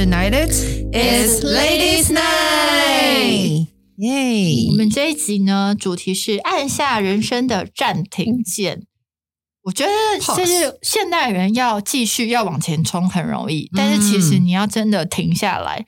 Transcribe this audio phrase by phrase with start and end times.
[0.00, 3.66] tonight it's Ladies' Night
[3.96, 4.68] 耶！
[4.70, 8.86] 我们这一集呢，主题是按下人生的暂停键。
[9.64, 9.92] 我觉得
[10.34, 15.84] 就是现代人要继续要往前冲很容易，但是其实你要真的停下来，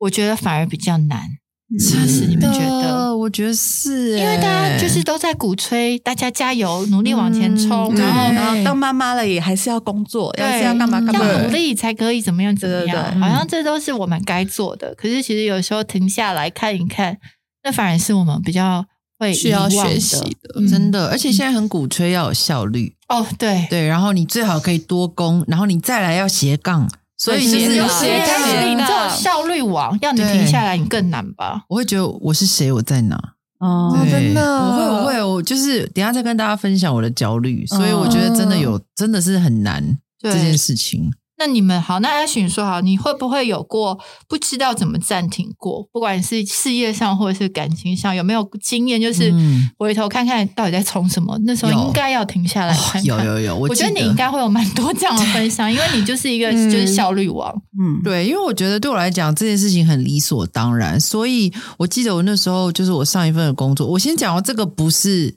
[0.00, 1.38] 我觉得反而比较难。
[1.78, 2.26] 是不是？
[2.26, 3.16] 你们觉得？
[3.16, 14.94] 我觉得是，因为大家就是都在鼓吹大家加油，努力往前冲，然后然后当妈妈了也还是要工作，要是要干嘛干嘛，要努力才可以怎么样怎么样，好像这都是我们该做的。
[14.94, 17.18] 可是其实有时候停下来看一看，
[17.64, 18.86] 那反而是我们比较
[19.18, 21.08] 会需要学习的，真的。
[21.08, 26.88] 而且现在很鼓吹要有效率哦，对对，然后你最好可以多工，然后你再来要斜杠。
[27.16, 31.64] 所以就是斜杠，你做效率王，要你停下来，你更难吧？
[31.68, 33.16] 我会觉得我是谁，我在哪？
[33.58, 37.64] 哦，真的，我会，我会，我就是等下再跟大家分享我的焦虑。
[37.66, 41.10] 所以我觉得真的有，真的是很难这件事情。
[41.38, 45.86] 那你们好，那阿寻说好，你会不会有过不知道怎么暂停过？
[45.92, 49.00] 不管是事业上或者是感情上，有没有经验？
[49.00, 49.32] 就是
[49.78, 51.38] 回头看看到底在冲什么？
[51.44, 53.04] 那时候应该要停下来看。
[53.04, 57.54] 有有有，我觉得你应该会有蛮多这样的分享， 因为你就是一个就是效率王。
[57.78, 65.36] 嗯，对，因为我觉得对我来讲这件事情很理所当然，所以我记得我那时候就是我上一份的工作，我先讲哦，这个不是。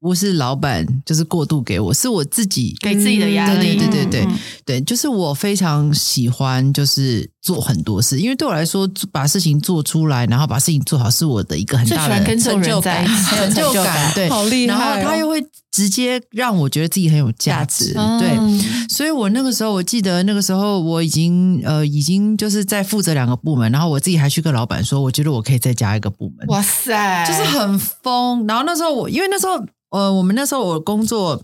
[0.00, 3.76] 不是老板，就是过度给我，是我自己给自己的压力。
[3.76, 4.28] 对对对对对
[4.64, 13.06] 对，就是我非常喜欢，就是做很多事，因为对我来说，把事情做出来，然后把事情做好，是我的一个很大的成就感。
[13.06, 14.74] 成就感，对，好厉害。
[14.74, 17.94] 然后他又会直接让我觉得自己很有价值。
[17.94, 26.46] 对，所以我那个时候，我记得那个时候，我已经呃，已经就是在负责两个部门，然后我自己还去跟老板说，我觉得我可以再加一个部门。
[26.48, 28.46] 哇塞，就是很疯。
[28.46, 29.64] 然后那时候我，因为那时候。
[29.90, 31.42] 呃，我们那时候我工作，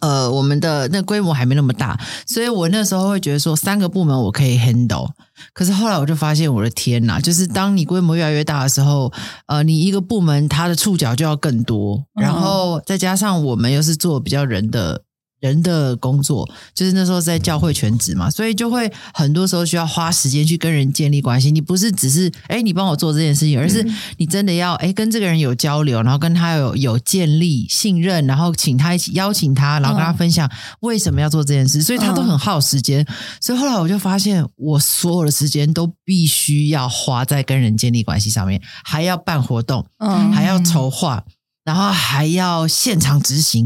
[0.00, 5.10] 呃，我们的那规模还没那么大，所以我那时候会觉得说三个部门我可以 handle。
[5.52, 9.12] 可是后来我就发现，我的天呐，就是当你规模越来越大的时候，
[9.46, 15.02] 呃，你一个部门它的触角就要更多，然后再加上我们又是做比较人的。
[15.40, 21.50] 人的工作就是那时候在教会全职嘛，所以就会很多时候需要花时间去跟人建立关系。
[21.50, 23.84] 你不是只是哎，你帮我做这件事情，而是
[24.18, 30.50] 你真的要哎跟这个人有交流，然后跟他有有建立信任，然后请他一起邀请他，然后跟他分享
[30.80, 31.82] 为什么要做这件事。
[31.82, 33.06] 所以他都很耗时间。
[33.40, 41.24] 所以后来我就发现，我所有的时间都必须要花在跟人建立关系上面，还要办活动，嗯，还要筹划。
[41.70, 43.64] 然后还要现场执行，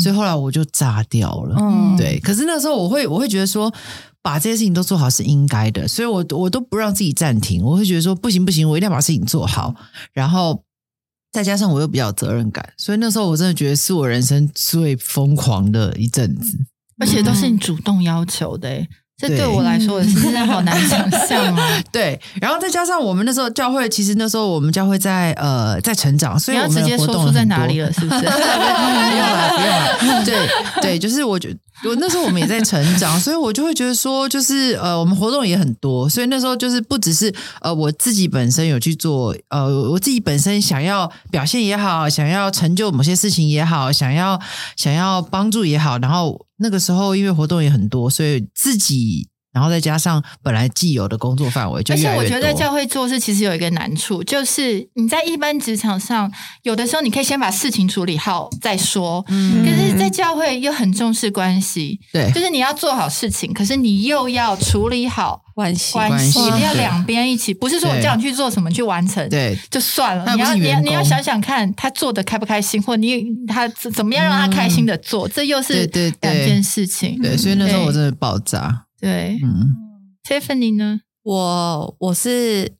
[0.00, 1.56] 所以后来我就炸掉了。
[1.58, 2.20] 嗯，对。
[2.20, 3.74] 可是那时候我会，我会觉得说，
[4.22, 7.60] 把这些事情都做好是应该的，所以我我都不让自己暂停。
[7.60, 9.74] 我会觉得说，不行不行，我一定要把事情做好。
[10.12, 10.62] 然后
[11.32, 16.56] 再加上我又比较有责任感，所以那时候我真的觉得是我人生最疯狂的一阵子，
[17.00, 18.86] 而且都是你主动要求的。
[19.20, 21.68] 这对我来说是真的好难想象啊。
[21.92, 28.20] 对，然后再加上我们那时候教会，其实那时候我们教会在呃在成长，所以我们直接说出在哪里了，是不是？
[28.20, 29.50] 不用了，
[29.98, 30.24] 不用了。
[30.24, 30.48] 对
[30.80, 44.40] 对，就是我觉得我那时候我们也在成长，所以我就会觉得说，就是呃，我们活动也很多，所以那时候就是不只是呃我自己本身有去做，呃我自己本身想要表现也好，想要成就某些事情也好，想要
[44.76, 46.46] 想要帮助也好，然后。
[46.62, 56.30] 那个时候，因为活动也很多，所以自己，然后再加上本来既有的工作范围，就而且我觉得在教会做事其实有一个难处，就是你在一般职场上，
[56.62, 75.86] 有的时候你可以先把事情处理好再说，嗯，可是，在教会又很重视关系，对，就是你要做好事情，可是你又要处理好关系，关系一定要两边一起，不是说我叫你去做什么去完成，对，就算了，你要你要你要想想看他做的开不开心，或你他怎么样让他开心的做，这又是
[76.20, 78.84] 两件事情，对，所以那时候我真的爆炸。
[79.00, 81.00] 对，嗯，Tiffany 呢？
[81.22, 82.72] 我我是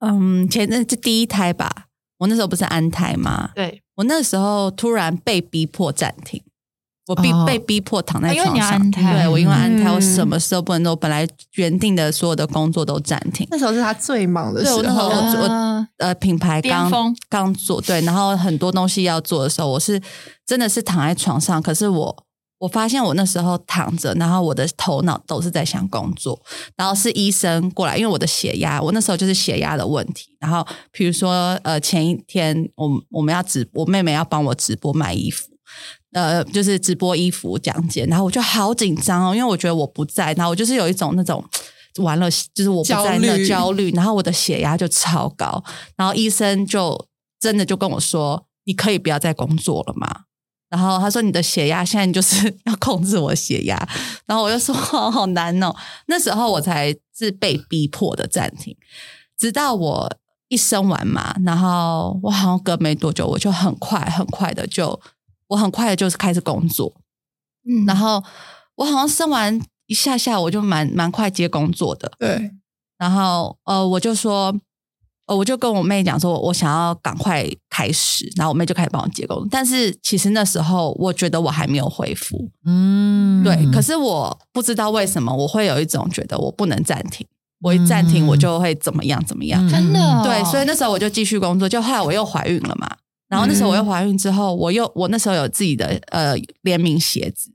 [0.00, 1.86] 嗯，前阵这第一胎吧，
[2.18, 3.50] 我那时候不是安胎吗？
[3.54, 6.42] 对，我那时候突然被逼迫暂停，
[7.08, 13.46] 我逼被逼迫躺在床上，对我因为安胎，我什么事都不能做，本来原定的所有的工作都暂停。
[13.50, 16.90] 那时候是他最忙的时候，那时候我呃品牌刚
[17.28, 20.00] 刚做，对，然后很多东西要做的时候，我是
[20.46, 22.24] 真的是躺在床上，可是我。
[22.58, 26.40] 我发现我那时候躺着，然后我的头脑都是在想工作，
[26.76, 30.36] 然后是医生过来，因为我的血压，我那时候就是血压的问题。
[30.40, 35.48] 然后比如说，呃，前一天我我们要直，我妹妹要帮我直播卖衣服，
[36.12, 41.44] 呃，就是直播衣服讲解，然后我就好紧张哦，因为我觉得我不在，然后我就是有一种那种
[41.98, 45.62] 完了，就是我不在那焦虑，然后我的血压就超高，
[45.96, 47.06] 然后医生就
[47.40, 50.22] 真的就跟我说：“你可以不要再工作了吗？”
[50.68, 53.76] 然后他说你的血压现在就是 要控制我血压，
[54.26, 55.74] 然后我就说好难哦。
[56.06, 58.76] 那时候我才是被逼迫的暂停，
[59.38, 60.16] 直到我
[60.48, 65.00] 一生完嘛，然后我好像隔没多久，我就很快很快的就
[65.48, 66.94] 我很快的就是开始工作，
[67.68, 68.22] 嗯，然后
[68.76, 72.50] 我好像生完一下下，我就蛮蛮快接工作的，对，
[72.98, 74.54] 然后呃我就说。
[75.28, 79.46] 呃，我就跟我妹讲说，我想要赶快开始，然后我妹就开始帮我接工。
[79.50, 83.70] 但是其实那时候我觉得我还没有恢复，嗯，对。
[83.70, 87.26] 可是我不知道为什么我会有一种觉得我不能暂停，
[87.60, 90.22] 我一暂停我就会怎么样怎么样，真的。
[90.24, 91.68] 对，所以那时候我就继续工作。
[91.68, 92.88] 就后来我又怀孕了嘛，
[93.28, 97.52] 然后那时候我又怀孕之后，我又我那时候有自己的呃联名鞋子，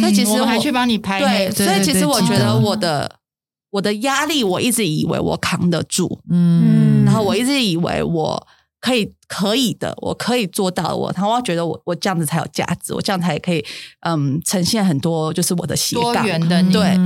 [0.00, 1.20] 所以其实我还去帮你拍。
[1.20, 3.19] 对，所以其实我觉得我的。
[3.70, 8.46] 我的压力，我一直以为我扛得住，嗯，然后我一直以为我
[8.80, 13.64] 可以可以的，我可以做到我，然后我觉得我我这样子才有价值，我这样才可以
[14.00, 16.98] 嗯呈现很多就是我的斜杠的对，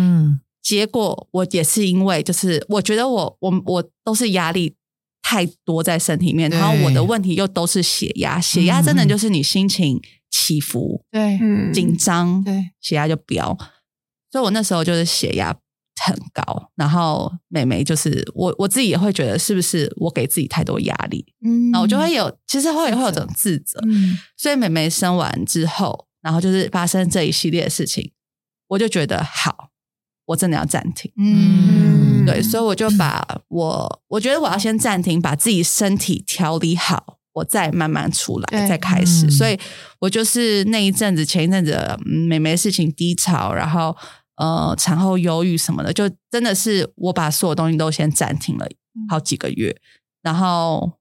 [0.62, 4.74] 结果我也是因为就是我觉得我我我都是压力
[5.22, 10.00] 太多在身体面，然后我的问题又都是血压，血压真的就是你心情
[10.30, 11.38] 起伏，对，
[11.72, 13.54] 紧张，对，血压就飙，
[14.30, 15.54] 所以我那时候就是血压。
[16.04, 28.12] 很高，然后妹妹就是我，我自己也会觉得是不是我给自己太多压力，嗯，然后我就会有，其实会会有种自责，嗯，所以妹妹生完之后，然后就是发生这一系列的事情，
[28.68, 29.70] 我就觉得好，
[30.26, 39.58] 我真的要暂停，嗯，对，所以我就把我，我觉得我要先暂停，把自己身体调理好，我再慢慢出来，再开始，所以
[40.00, 43.96] 我就是那一阵子，前一阵子妹妹事情低潮，然后。
[44.36, 48.66] 呃，产后忧郁什么的，就真的是我把所有东西都先暂停了
[49.08, 49.76] 好几个月，
[50.22, 50.94] 然后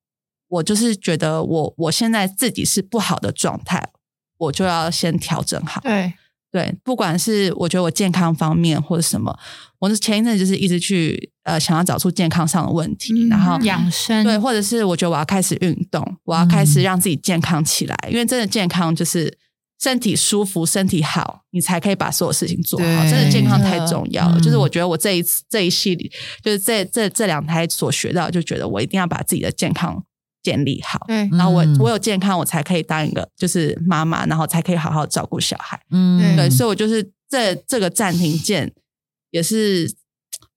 [0.49, 3.89] 我就是觉得我我现在自己是不好的状态，
[4.37, 5.81] 我就要先调整好。
[5.81, 6.13] 对
[6.51, 9.35] 对，不管是我觉得我健康方面或者什么，
[9.79, 19.35] 我是前一阵就是一直去呃想要找出健康上的问题，然后养生对，或者是我觉得我要开始运动，我要开始让自己健康起来，因为真的健康就是。
[19.83, 23.03] 身体舒服，身体好，你才可以把所有事情做好。
[23.03, 24.39] 真的健康太重要了。
[24.39, 26.09] 就是我觉得我这一次这一系列，
[26.41, 30.01] 就是这这这两胎所学到，就觉得我一定要把自己的健康
[30.41, 31.03] 建立好。
[31.09, 35.77] 对，然后我我有健康，我才可以当一个就是妈妈，然后才可以好好照顾小孩。
[35.91, 38.71] 嗯，对，所以我就是这这个暂停键
[39.31, 39.93] 也是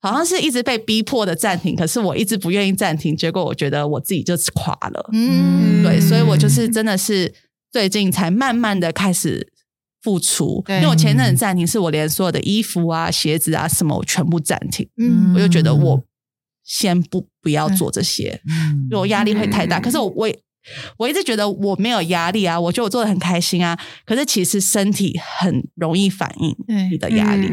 [0.01, 5.11] 好像是一直被逼迫的暂停，可是我一直不愿意暂停，结果我觉得我自己就垮了。
[5.13, 7.35] 嗯，对，所以我就是真的是。
[7.77, 9.53] 最近才慢慢的开始
[10.01, 14.89] 付出，因为我前阵子暂停，是我连所有的衣服啊、鞋子啊什么，我全部暂停。
[14.97, 16.03] 嗯，我就觉得我
[16.65, 18.41] 先不不要做这些，
[18.85, 19.79] 因为我压力会太大。
[19.79, 20.27] 可是我我
[20.97, 23.79] 我一直觉得我没有压力啊，我觉得我做的很开心啊。
[24.07, 26.57] 可是其实身体很容易反应
[26.91, 27.53] 你的压力。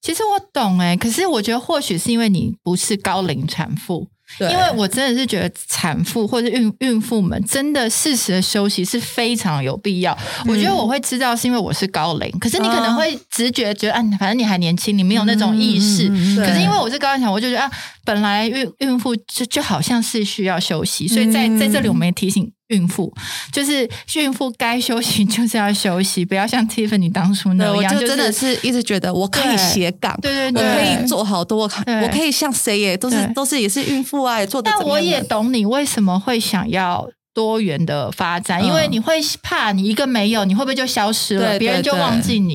[0.00, 4.08] 其实我懂哎，可是我觉得或许是因为你不是高龄产妇。
[4.38, 10.16] 因为我真的是觉得产妇或者孕孕妇们真的适时的休息是非常有必要。
[10.46, 16.08] 我觉得我会知道是因为我是高龄，可是你可能会直觉觉得，啊，反正你还年轻，你没有那种意识。
[16.36, 17.70] 可是因为我是高龄产，我就觉得啊，
[18.04, 22.50] 本来孕孕妇就就好像是需要休息，所以在在这里我们也提醒。
[22.70, 23.12] 孕妇
[23.52, 23.82] 就是
[24.14, 34.62] 孕妇，该休息就是要休息，不要像 Tiffany 当初那样，就真的是一直觉得我可以斜杠，对对对，我可以做好多，我可以像谁也都是都是也是孕妇啊，也做。
[34.62, 37.10] 但我也懂你为什么会想要。
[37.32, 41.58] 多元的发展，因为你会怕你一个没有，你会不会就消失了？
[41.58, 42.54] 别人就忘记你。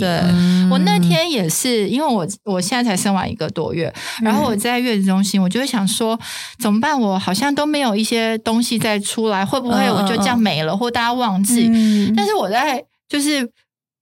[0.69, 6.19] 我那天也是，因为我我现在才生完一个多月，然后我在月子中心，我就会想说
[6.59, 6.99] 怎么办？
[6.99, 11.69] 我好像都没有一些东西再出来，会不会我就这样没了，或大家忘记？
[12.15, 13.49] 但是我在就是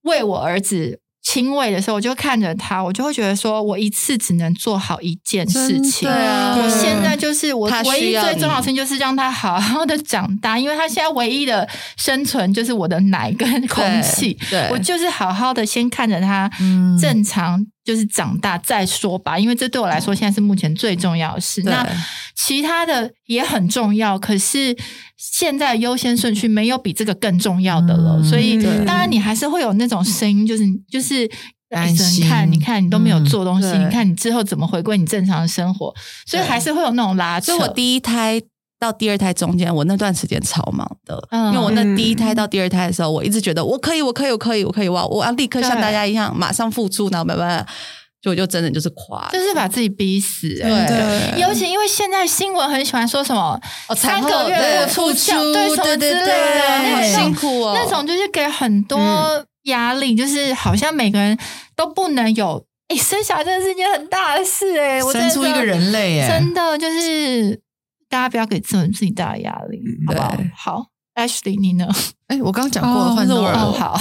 [0.02, 1.00] 为我儿子。
[1.24, 6.08] 亲喂的时候，我就看着他，我就会觉得说，我一次只能做好一件事情。
[6.08, 14.38] 我现在就是我唯一最重要的事情，就是让他好好的长大，因为他现在唯一的生存就是我的奶跟空气。
[14.50, 16.50] 对，我就是好好的先看着他
[17.00, 17.66] 正常。
[17.84, 21.62] 就是长大再说吧，因为这对我来说现在是目前最重要的事。
[21.64, 21.86] 那
[22.34, 24.74] 其他的也很重要，可是
[25.16, 28.22] 现在优先顺序没有比这个更重要的了。
[28.24, 31.30] 所以当然你还是会有那种声音，就是就是
[31.68, 35.94] 担心，看你看你都没有做东西，你看你之后怎么回归你正常的生活？
[36.26, 37.52] 所以还是会有那种拉扯。
[37.52, 38.40] 所以我第一胎。
[38.78, 47.66] 到第二胎中间，我那段时间超忙的，因为我那第一胎到第二胎的时候，我一直觉得我可以，我可以，我可以，我可以，哇我要立刻像大家一样马上付出，然后慢慢
[48.20, 50.48] 就我就真的就是垮，就是把自己逼死。
[50.58, 53.58] 对，尤其因为现在新闻很喜欢说什么
[53.96, 58.98] 三个月付出，对什么之类的，辛苦哦，那种就是给很多
[59.64, 61.38] 压力，就是好像每个人
[61.76, 62.64] 都不能有。
[62.88, 67.58] 哎，生小孩真的是一件很大的事哎，生出一个人类哎，真的就是
[68.14, 70.38] 大家不要给自己自己大的压力，好不好？
[70.54, 71.88] 好，Ashley，你呢？
[72.28, 73.98] 哎，我刚刚讲过了换我好，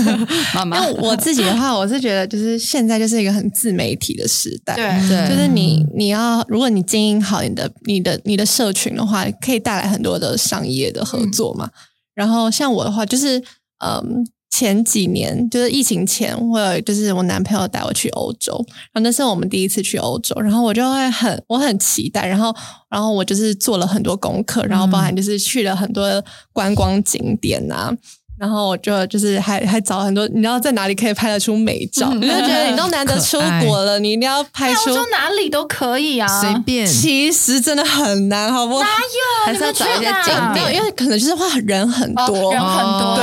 [0.56, 0.78] 妈妈。
[0.78, 11.68] 那我自己的话，我是觉得就是现在就是一个很自媒体的时代，对，就是你你要如果你经营好你的你的你的社群的话，可以带来很多的商业的合作嘛。
[12.14, 13.38] 然后像我的话，就是
[13.84, 14.26] 嗯。
[14.50, 18.52] 前几年就是疫情前，我有就是我男朋友带我去欧洲，
[18.92, 22.54] 然后那是我们第一次去欧洲，然后我就会很我很期待，然后
[22.90, 27.96] 然后我就是做了很多功课，然后包含就是去了很多观光景点啊。
[28.40, 32.10] 然后我就就是还还找很多，你知道在哪里可以拍得出美照？
[32.14, 36.86] 你就觉得你都难得出国了，你一定要拍出哪里都可以啊，随便。
[36.86, 38.82] 其实真的很难，好不好？
[38.82, 39.44] 哪有？
[39.44, 43.16] 还是要找一些景点，因为可能就是话人很多，人很多，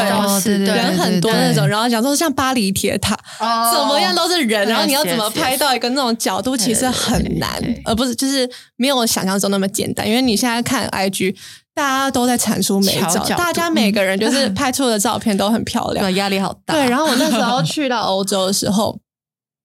[0.43, 1.67] 对，人很多那种。
[1.67, 3.17] 然后讲说像巴黎铁塔，
[3.73, 7.49] 怎么样都是人，然后你要怎么拍到一个那种角度，其实很难，
[7.85, 10.07] 而不是就是没有想象中那么简单。
[10.07, 11.35] 因为你现在看 IG。
[11.77, 16.73] 大家都在产出美照，大家每个人就是拍出的照片都很漂亮， 压力好大。
[16.73, 18.99] 对，然后我那时候去到欧洲的时候，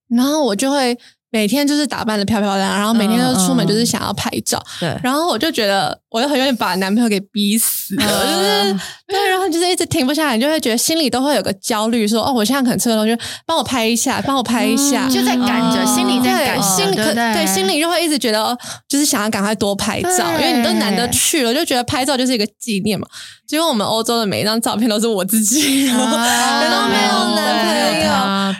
[0.08, 0.98] 然后我就会。
[1.32, 4.94] 每天就是打扮的漂漂亮亮，然后每天都出门就是想要拍照，对。
[5.02, 18.54] 然后我就觉得，我就很有点把男朋友给逼死了，就是对，然后就是一直停不下来，你就会觉得心里都会有个焦虑，说哦，我现在可能吃个东西，帮我拍一下，帮我拍一下，就在赶着，心里在赶，心里可对，心里就会一直觉得，
[18.86, 23.06] 就是想要赶快多拍照，因为你都难得去了，就觉得拍照就是一个纪念嘛。
[23.48, 27.82] 结果我们欧洲的每一张照片都是我自己，然后没有男朋友。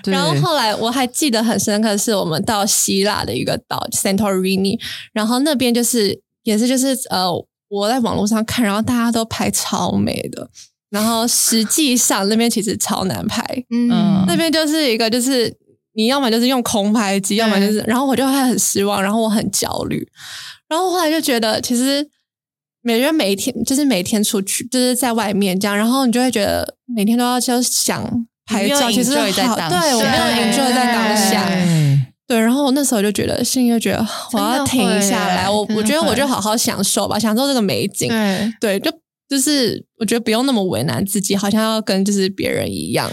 [0.07, 4.79] 然后后来我还记得很深刻，是我们到希腊的一个岛 Santorini，
[5.13, 7.29] 然后那边就是也是就是呃，
[7.69, 10.49] 我在网络上看，然后大家都拍超美的，
[10.91, 15.55] 然后实际上那边其实超难拍，嗯，那边就是一个就是
[15.95, 20.07] 你要么就是用空拍机，要么就是，然后我就会很失望，然后我很焦虑，
[20.69, 22.09] 然后后来就觉得其实。
[22.85, 29.25] 每人每一天就是每天出去，就是在外面这样，然后你就会觉得每天都要就想拍照，其实好，
[29.69, 31.49] 对我没有 enjoy 在当下，
[32.33, 38.09] 对，然后那时候就觉得心里就觉得我要停下来，我我觉得我就好好享受吧，享受这个美景，
[38.59, 38.91] 对，就
[39.29, 43.11] 就是我觉得不用那么为难自己，好像要跟就是别人一样。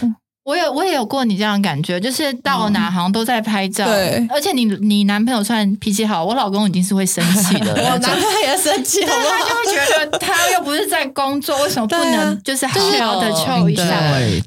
[0.49, 4.27] 我有我也有过你这样的感觉，就是到哪好像都在拍照，对。
[4.31, 13.85] 而且你你男朋友算脾气好，我老公已经是会生气的， 我男朋友也生气，他就会觉得他又不是在工作，为什么不能 就是好好的凑一下？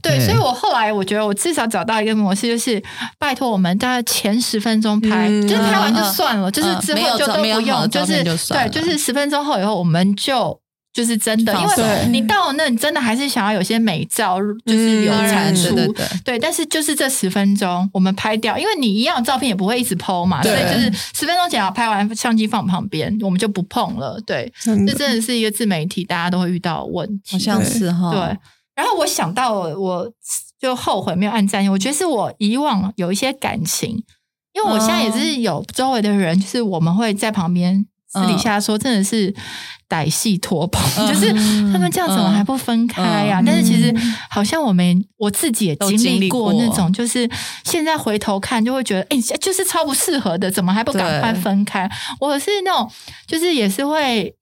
[0.02, 2.82] 对，所以我后来我觉得我至少找到一个模式，就是
[3.20, 10.58] 拜托我们大概前十分钟拍，就是拍完就算了，就是之后就都不用，就是对，就是十分钟后以后我们就。
[10.92, 15.74] 就是真的，因为你到了那，你真的还是想要有些美照，就是有产出，
[16.22, 16.38] 对。
[16.38, 24.20] 但是就是这十分钟，我们拍掉，因为你一样照片也不会一直剖嘛，所以就是十分钟前要拍完，相机放旁边，我们就不碰了。
[24.26, 28.10] 对，这真的是一个自媒体，大家都会遇到问题，好像是哈。
[28.10, 28.20] 对。
[28.74, 30.12] 然后我想到，我
[30.60, 33.90] 就后悔没有按赞，我觉得是我以往有一些感情，
[34.52, 37.86] 因为我现在也是有周围的人，就是我们会在旁边。
[38.12, 39.34] 私底下说，真的是
[39.88, 41.32] 歹戏拖棚， 就是
[41.72, 43.42] 他们这样怎么还不分开呀？
[43.44, 43.94] 但是其实
[44.28, 47.28] 好像我们我自己也经历过那种，就是
[47.64, 51.90] 现在回头看就会觉得，哎，就是超不适合的，怎么还不赶快分开？
[52.20, 52.90] 我是那种，
[53.26, 54.34] 就是也是会，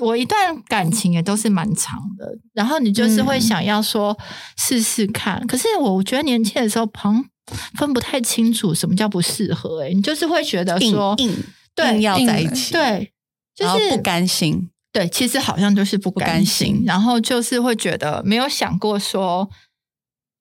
[0.00, 4.14] 我一段感情也都是蛮长的，然后你就是会想要说
[4.58, 7.24] 试试看，可是我觉得年轻的时候，朋
[7.78, 11.16] 分不太清楚什么叫不适合，哎，你就是会觉得说。
[11.74, 13.12] 对，要在一起，对，
[13.54, 14.70] 就是不甘心。
[14.92, 19.48] 对，其实好像就是不甘心，然后就是会觉得没有想过说，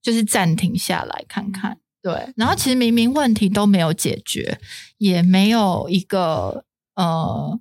[0.01, 1.77] 就是暂停下来看看。
[2.01, 4.59] 对，然后其实明明问题都没有解决，
[4.97, 7.59] 也没有一个呃。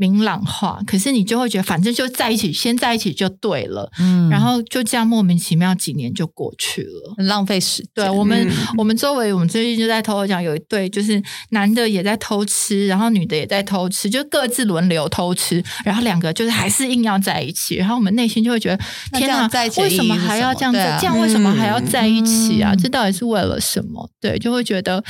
[0.00, 3.92] 明朗化，可是你就会觉得，反正就在一起，先在一起就对了。
[3.98, 7.90] 嗯，然后就这样莫名其妙几年就过去了，很浪费时间。
[7.96, 17.74] 对我们，我们周围，我们最近就在偷偷讲，有一对就是男的也在偷吃，然后女的也在偷吃，就各自轮流偷吃，然后两个就是还是硬要在一起。
[17.74, 18.82] 然后我们内心就会觉得，
[19.18, 20.78] 天哪，为什么还要这样子？
[20.98, 22.74] 这样为什么还要在一起啊？
[22.74, 24.08] 这到底是为了什么？
[24.18, 25.04] 对，就会觉得。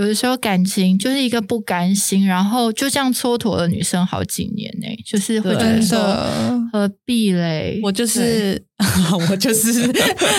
[0.00, 7.78] 有的时候感情就是一个不甘心，然后就这样蹉跎了女生好几年呢、就是会觉得真说的，何必嘞？
[7.82, 8.64] 我就是
[9.28, 9.92] 我就是 你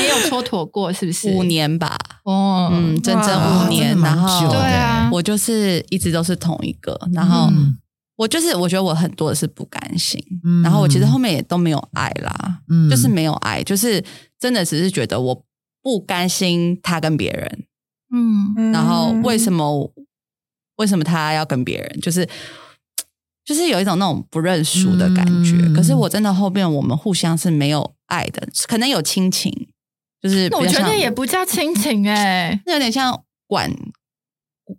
[0.03, 1.30] 也有蹉跎过是不是？
[1.36, 5.08] 五年吧，哦，嗯，整整五年，然后对啊。
[5.12, 7.77] 我就是一直都是同一个，然后嗯。
[8.18, 10.63] 我就是我觉得我很多的是不甘心，嗯。
[10.63, 12.89] 然后我其实后面也都没有爱啦，嗯。
[12.89, 14.03] 就是没有爱，就是
[14.39, 15.46] 真的只是觉得我
[15.84, 17.65] 不甘心他跟别人，
[18.12, 19.38] 嗯然后为？
[19.38, 19.91] 什么
[20.77, 22.27] 为什么他要跟别人，就是。
[23.44, 29.51] 就是有一种那种不认输的感觉，嗯可是我真的后面我们互相是没有爱的，可能有亲情，
[30.22, 33.70] 就是我觉得也不叫亲情哎、 那有点像管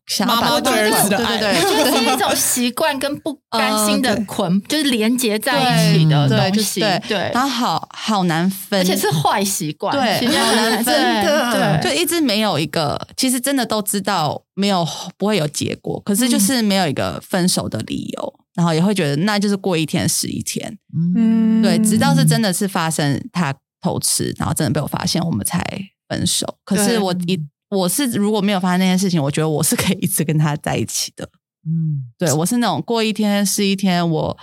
[0.06, 1.90] 想要把妈妈对儿子的爱对对。
[1.92, 6.80] 就，是一种习惯跟不甘心的捆，就是连接在一起的对，东西。
[6.80, 21.62] 对对，然后好好难分，而且是坏习惯，对好难分对的对，就一直没有一个，其实真的都知道没有不会有结果，可是就是没有一个分手的理由，然后也会觉得那就是过一天是一天，嗯。
[21.62, 25.62] 对，直到是真的是发生他偷吃，然后真的被我发现，我们才
[26.08, 26.56] 分手。
[26.64, 27.38] 可是我一
[27.76, 31.28] 我是如果没有发生那件事情，我觉得我是可以一直跟他在一起的。
[31.64, 34.36] 嗯对我是那种过一天是一天，我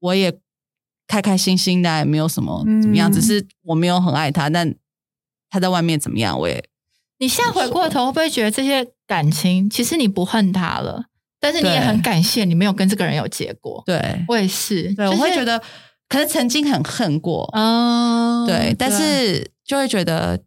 [0.00, 0.36] 我也
[1.06, 4.74] 开开心心的，也没有什么怎么样，嗯只是我没有很爱他，但
[5.48, 6.62] 他在外面怎么样，我也
[7.18, 11.04] 你现在回过头，会不会觉得这些感情其实你不恨他了，
[11.40, 13.82] 但是你也很感谢你没有跟这个人有结果？
[13.86, 15.62] 对我也是，对，我会觉，得
[16.08, 20.42] 可是曾经很恨过，嗯，对，但是就会觉得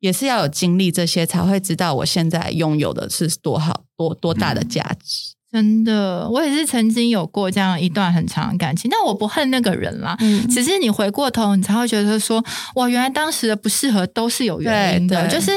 [0.00, 5.34] 也是要有经历这些，才会知道我现在拥有的是多好多多大的价值。
[5.50, 10.16] 真的，我也是曾经有过这样一段很长的感情，但我不恨那个人啦。
[10.20, 15.50] 嗯只是你回过头，你才会觉得说，哇，原来当时的不适合都是有原因的，就是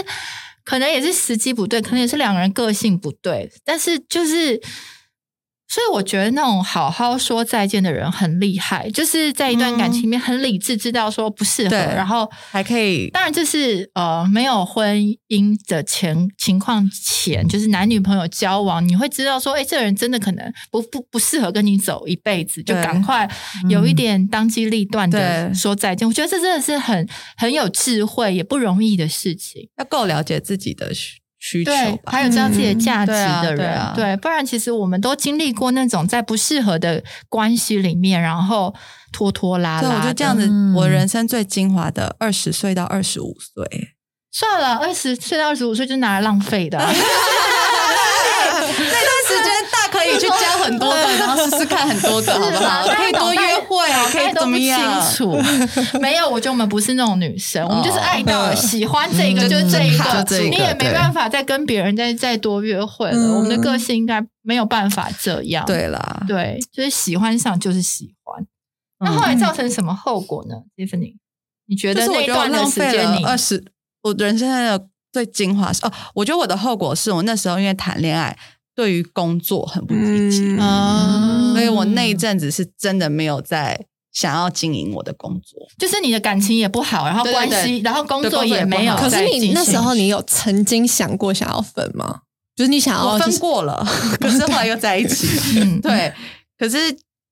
[0.64, 4.62] 可能也是时机不对，可能也是两个人个性不对，但是就是。
[5.72, 23.26] 所以我觉得那种好好说再见的人很厉害，就是在一段感情里面很理智，知道说不适合，对然后还可以当然，这是呃没有婚姻的前情况前，就是男女朋友交往，你会知道说，哎，这个人真的可能不不不适合跟你走一辈子，就赶快
[23.70, 26.06] 有一点当机立断的说再见。
[26.06, 27.08] 我觉得这真的是很
[27.38, 29.70] 很有智慧，也不容易的事情。
[29.78, 30.94] 要够了解自己的
[31.42, 32.12] 需需求，吧。
[32.12, 38.74] 还有知道自己的价值嗯对啊的人，对啊对，不然其实我们都经历过那种在不适合的关系里面，然后
[39.12, 39.90] 拖拖拉，拉对。
[39.90, 43.96] 我就这样子，嗯我人生最精华的二十岁到二十五岁，
[44.32, 47.02] 算了，二十岁到二十五岁就拿来浪费的啊、 那
[48.62, 52.88] 段时间大可以去交很多个，然后试试看很多个，好不好？
[52.88, 53.51] 可以多约会，
[54.12, 54.76] 可以怎么清
[55.16, 55.38] 楚，
[56.00, 63.18] 没有，我觉得我们不是那种女生，我们就是爱到了，喜欢这个嗯就是这一就个，你也没对办法再跟别人再再多约会了。
[63.18, 65.66] 嗯我们的个性应该没有办法这样。
[65.66, 68.46] 对啦，对，就是喜欢上就是喜欢。
[69.00, 71.16] 那后来造成什么后果呢？Tiffany，
[71.68, 73.64] 你觉得那段的浪费了时间你二十，
[74.04, 78.38] 我人生的最精华是哦，我觉得我的后果是我那时候因为谈恋爱，
[78.76, 80.56] 对于工作很不积极，
[81.54, 85.60] 所以我那一阵子是真的没有在想要经营我的工作。
[85.78, 89.24] 就是你的感情也不好，然后对对对关系，然后工作也没有可是。
[89.26, 92.22] 你那时候你有曾经想过想要分吗？
[92.56, 93.84] 就是你想要就是分过了，
[94.20, 95.28] 可是后来又在一起。
[95.62, 96.14] 嗯对，
[96.58, 96.78] 可是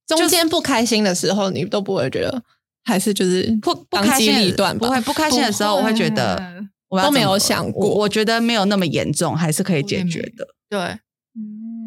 [0.08, 2.42] 中间不开心的时候，你都不会觉得
[2.86, 4.56] 还是就是不不当机开心？
[4.80, 6.42] 不会不开心的时候，我会觉得
[6.88, 10.48] 我要都没有想过我我觉得没有那么严重，还是可以解决的。
[10.70, 10.98] 对，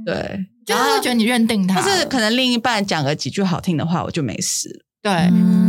[0.04, 4.84] 对，就是会觉得你认定他了，但是可能另一半讲个几句好听的话，我就没事了。
[5.02, 5.12] 对。
[5.30, 5.62] 嗯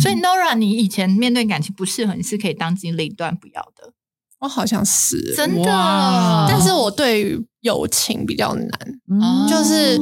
[0.00, 3.92] 所以 Nora，你以前面对感情不适合，你是可以当机立断不要的，
[4.38, 6.46] 我好像是，真的。
[6.48, 8.70] 但是我对于友情比较难，
[9.10, 9.98] 嗯就是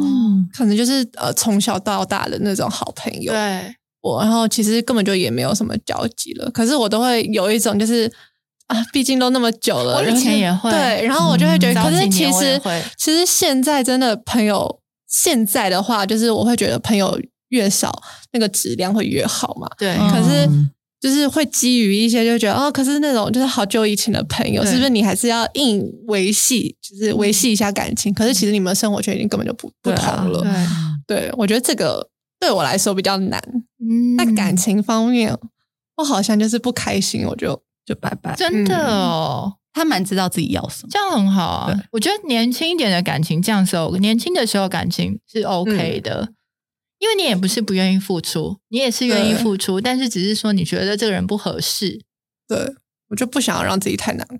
[0.53, 8.13] 可能就是呃从小到大的那种好朋友，对，我然后其实根本就也没有什么交集了，可是我都会有一种就是
[8.67, 10.71] 啊，毕竟都那么久了，我以前也会。
[10.71, 12.61] 对，然后我就会觉得，可是其实
[12.99, 18.03] 其实现在真的朋友，现在的话就是我会觉得朋友越少，
[18.33, 20.49] 那个质量会越好嘛，对，嗯可是
[20.99, 28.13] 就是会基于一些就觉得哦，可是那种就是好久以前的朋友，是不是你还是要硬维系，就是维系一下感情？
[28.13, 30.41] 可是其实你们的生活圈已经根本就不不对啊同了。
[31.07, 32.09] 对，对，我觉得这个
[32.41, 33.41] 对我来说比较难。
[33.79, 34.17] 嗯。
[34.17, 35.33] 那感情方面，
[35.97, 38.35] 我好像就是不开心，我就就拜拜。
[38.35, 40.89] 真的哦，他蛮知道自己要什么。
[40.91, 41.75] 这样很好啊。
[41.93, 46.33] 我觉得年轻一点的感情，这样时候年轻的时候感情是 OK 的。
[46.99, 52.01] 因为你也不是不愿意付出，你也是愿意付出，但是只是说你觉得这个人不合适。
[52.49, 52.75] 对
[53.11, 54.39] 我就不想要让自己太难过。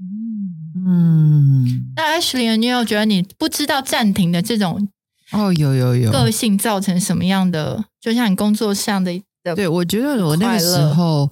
[0.00, 4.88] 嗯，嗯，那 Ashley，你有觉得你不知道暂停的这种
[5.32, 7.84] 哦，有有有个性造成什么样的？
[8.00, 9.22] 就像你工作上的，
[9.54, 11.28] 对我觉得我那个时候。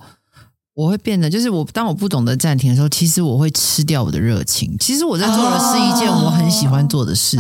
[0.81, 4.75] 我会变得，就是我当我不懂得暂停的时候，其实我会吃掉我的热情。
[4.81, 7.37] 其实我在做的是一件我很喜欢做的事，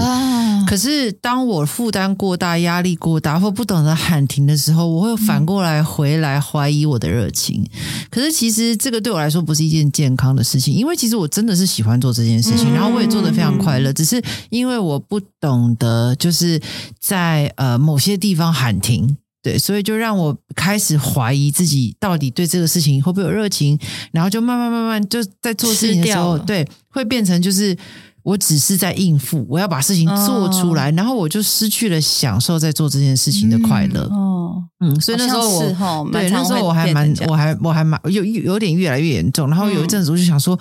[0.67, 7.67] 可是当我负担过大、压力过大或不懂得喊停的时候，我会反过来回来怀疑我的热情。
[8.11, 13.91] 可是其实这个对我来说不是一件健康的事情，因为其实我真的是喜欢做这件事情，然后我也做的非常快乐。
[13.93, 16.61] 只是因为我不懂得，就是
[17.01, 19.17] 在呃某些地方喊停。
[19.43, 23.79] 对，所以就让我开始怀疑自己到底对这个事情会不会有热情，
[24.13, 27.77] 然后就慢慢慢慢就在做事情的时候，对，会变成就是。
[28.23, 34.03] 我只是在应付，我要把事情做出来，然后我就失去了享受在做这件事情的快乐。
[34.11, 39.49] 哦，嗯，所以那时候我对那时候我还蛮，我还我还蛮有有点越来越严重。
[39.49, 40.59] 然后有一阵子我就想说，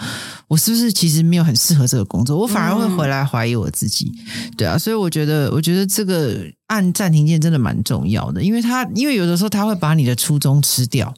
[0.47, 2.37] 我是不是其实没有很适合这个工作？
[2.37, 4.11] 我反而会回来怀疑我自己。
[4.57, 11.13] 对啊，所以我觉得，我觉得这个按暂停键真的蛮重要的，因为它因为有的时候它会把你的初衷吃掉。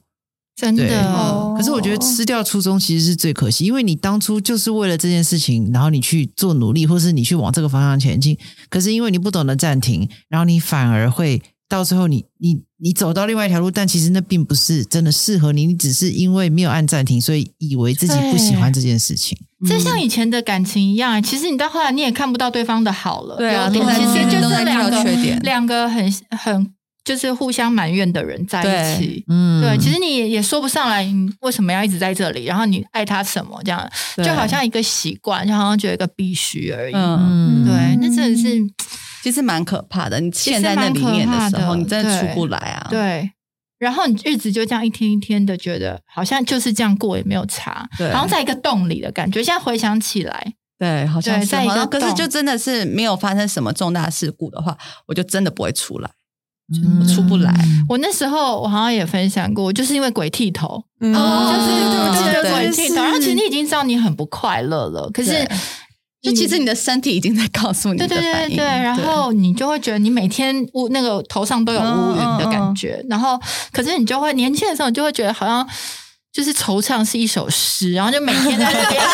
[0.61, 8.37] 真的，可是我觉得吃掉初衷其实是最可惜，因为你当初就是为了这件事情，然后你去做努力，或是你去往这个方向前进。
[8.69, 19.35] 可是因为你不懂得暂停，然后你反而会到最后，你你你走到另外一条路，但其实那并不是真的适合你，你只是因为没有按暂停，所以以为自己不喜欢这件事情。
[19.67, 26.71] 这像以前的感情一样，其实你到后来你也看不到对方的好了，对啊，其实就是两个缺点两个很很。
[27.03, 38.59] 就是互相埋怨的人在一起，嗯，对，其实你也也说不上来你为什么要一直在这里，然后你爱他什么，这样就好像一个习惯，就好像觉得一个必须而已，嗯，对，那真的是
[39.23, 40.19] 其实蛮可怕的。
[40.19, 42.87] 你陷在那里面的时候，你真的出不来啊。
[42.89, 43.31] 对，
[43.79, 49.43] 然后你日子就这样一天一天的，觉得好像就是这样过也没有差，好像在一个洞里的感觉。
[49.43, 56.09] 现在回想起来，对，好像在一个，可是就真的是没有发生什么重大事故的话，我就真的不会出来。
[57.13, 57.53] 出不来。
[57.89, 62.95] 我那时候我好像也分享过，就是因为鬼剃头，哦，就是就是鬼剃头。
[62.95, 65.47] 然后其实你已经知道你很不快乐了，可是
[66.21, 68.63] 就其实你的身体已经在告诉你，对对对对。
[68.63, 73.03] 然后你就会觉得你每天乌那个头上都有乌云的感觉。
[73.09, 73.39] 然后
[73.71, 75.67] 可是你就会年轻的时候，你就会觉得好像
[76.31, 79.01] 就是惆怅是一首诗，然后就每天在那边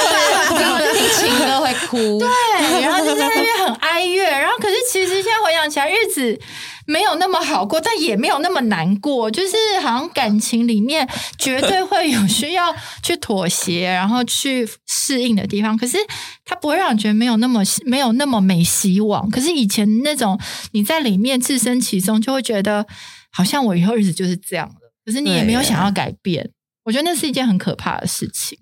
[0.94, 4.40] 听情歌会哭，对，然后就在那边很哀怨。
[4.40, 6.40] 然后可是其实现在回想起来，日子。
[6.88, 12.74] 没有那么好过，但也没有那么难过，就是好像感情里面绝对会有需要
[13.04, 15.78] 去妥协，然后去适应的地方。
[15.78, 15.98] 可是
[16.46, 19.30] 它不会让你觉得没有那么没有那么没希望。
[19.30, 20.40] 可是以前那种
[20.72, 22.88] 你在里面置身其中，就会觉得
[23.32, 24.76] 好像我以后日子就是这样了。
[25.06, 26.50] 可是你也没有想要改变，
[26.86, 28.58] 我觉得那是一件很可怕的事情。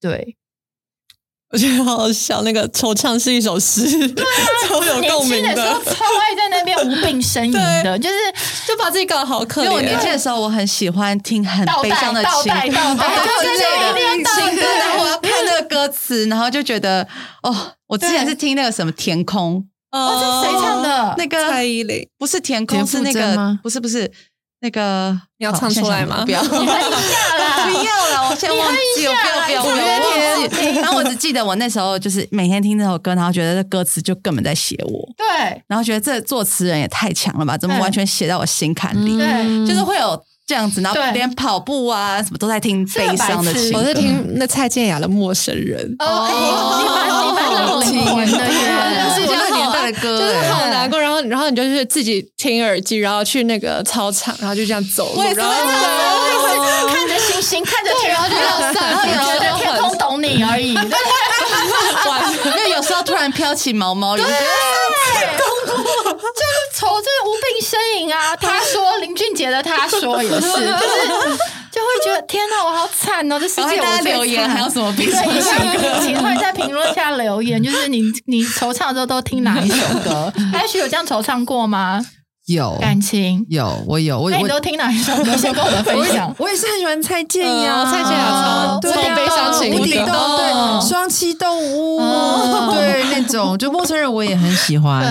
[0.00, 0.37] 对。
[1.50, 3.88] 我觉得好好笑，那个惆怅是一首诗，
[4.68, 5.48] 超有共鸣的。
[5.48, 8.14] 年轻的时候超爱在那边无病呻吟的，就是
[8.66, 9.64] 就把自己搞得好可怜。
[9.64, 12.78] 因为我年轻的时候，我很喜欢听很悲伤的情歌，
[14.34, 17.06] 情歌，然后我要看那个歌词，然后就觉得
[17.42, 21.14] 哦，我之前是听那个什么天空，哦，这是谁唱的？
[21.16, 24.10] 那个蔡依林，不是天空，是那个不是不是。
[24.60, 26.24] 那个你要唱出来吗？
[26.24, 26.98] 不要，你下了，
[27.68, 30.80] 不要了，我先忘记，我不要不要，我忘记。
[30.80, 35.08] 然后我只记得我那时候就是每天听这首歌，然后觉得这歌词就根本在写我。
[35.16, 37.56] 对，然后觉得这作词人也太强了吧？
[37.56, 39.16] 怎么完全写在我心坎里？
[39.16, 43.78] 对，就是会有这样子，然后连跑步啊什么都在听悲伤的情歌。
[43.78, 45.96] 我在听那蔡健雅的《陌生人》。
[46.04, 50.98] 哦，你蛮你蛮有灵魂的耶， 是这个年代的歌，就是好难过。
[50.98, 54.34] 然后然后你就是自己听耳机，然后去那个操场。
[54.38, 55.52] 然后就这样走，然后
[57.48, 60.74] 看着星星，看着天，然后就要散，然后觉得天空懂你而已。
[62.44, 64.38] 因为有时候突然飘起毛毛雨，对，就是
[66.74, 68.36] 愁，就是无病呻吟啊。
[68.40, 70.58] 他说林俊杰的，他说也是，就是
[71.70, 73.38] 就会觉得天哪，我好惨哦！
[73.38, 75.10] 这世界我留言还有什么病？
[75.10, 80.32] 对，请会在评论下留言，就是你你惆怅的时候都听哪一首歌？
[80.52, 82.04] 艾许有这样惆怅过吗？
[82.48, 85.36] 有感情，有我有我，你都听哪一首歌？
[85.36, 86.34] 先跟我们分享。
[86.38, 89.70] 我也是很喜欢蔡健雅，蔡健雅超超悲伤情
[90.06, 92.00] 歌，对，双栖动物，
[92.72, 95.04] 对那种就陌生人我也很喜欢，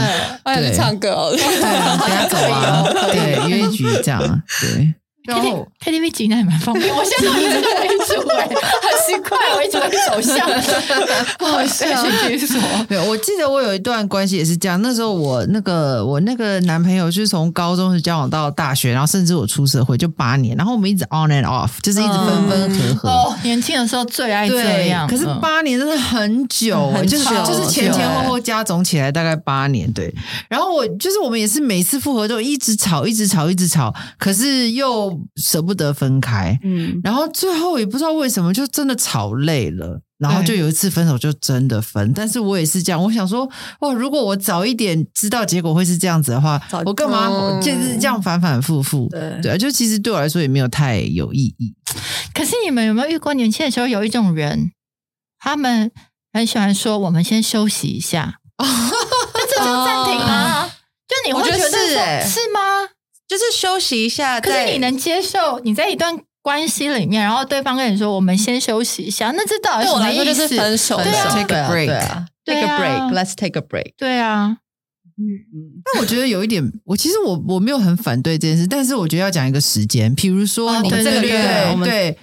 [0.45, 4.19] 对，唱歌，对，等下走啊， 对，约一局这样，
[4.61, 4.93] 对。
[5.27, 10.47] 然后 KTV 挤奶也蛮方便，我现在一直为主哎，很奇怪，我一直会走向，
[11.37, 11.85] 不 好意思，
[12.27, 12.61] 继续说。
[12.87, 14.81] 没有， 我记得我有一段关系也是这样。
[14.81, 23.09] 那时候我那个我那个男朋友是从高中是交往到大学，然后甚至我出社会就八年，然后我们一直 on and off，就是一直分分合合。
[23.09, 29.91] 哦，年轻的时候最爱这样，可是八年真的很久，就是就是前前后后加总起来大概八年。
[29.91, 30.13] 对，
[30.47, 35.16] 然后我就是我们也是每次复合都一直吵，一直吵，一直吵，可是又。
[35.35, 42.13] 舍不得分开，嗯，然后最后也不知道为什么，就真的吵累了，然后就有一次分手，就真的分。
[42.13, 43.49] 但是我也是这样，我想说，
[43.79, 47.29] 哇，如果我早一点知道结果会是这样子的话，我干嘛
[47.61, 49.07] 就是这样反反复复？
[49.09, 51.75] 对对，就其实对我来说也没有太有意义。
[52.33, 54.71] 可是你们有没有遇过年轻的时候有一种人，
[55.39, 55.91] 他们
[56.33, 58.39] 很喜欢说：“我们先休息一下。
[58.57, 60.69] ”那这就暂停吗？
[61.07, 62.59] 就你会觉得是是吗？
[63.27, 73.93] 就是休息一下，可是你能接受你在一段关系里面，然后对方跟你说我们先休息一下，那这到底对我来说就是分手对啊，take a break，take a break，let's take a break。
[73.97, 74.57] 对啊，
[75.17, 75.23] 嗯。
[75.53, 75.83] 嗯。
[75.83, 82.17] 但我觉得有一点，我其实我我没有很反对这件事，但是我觉得要讲一个时间，比如说你这个月，对。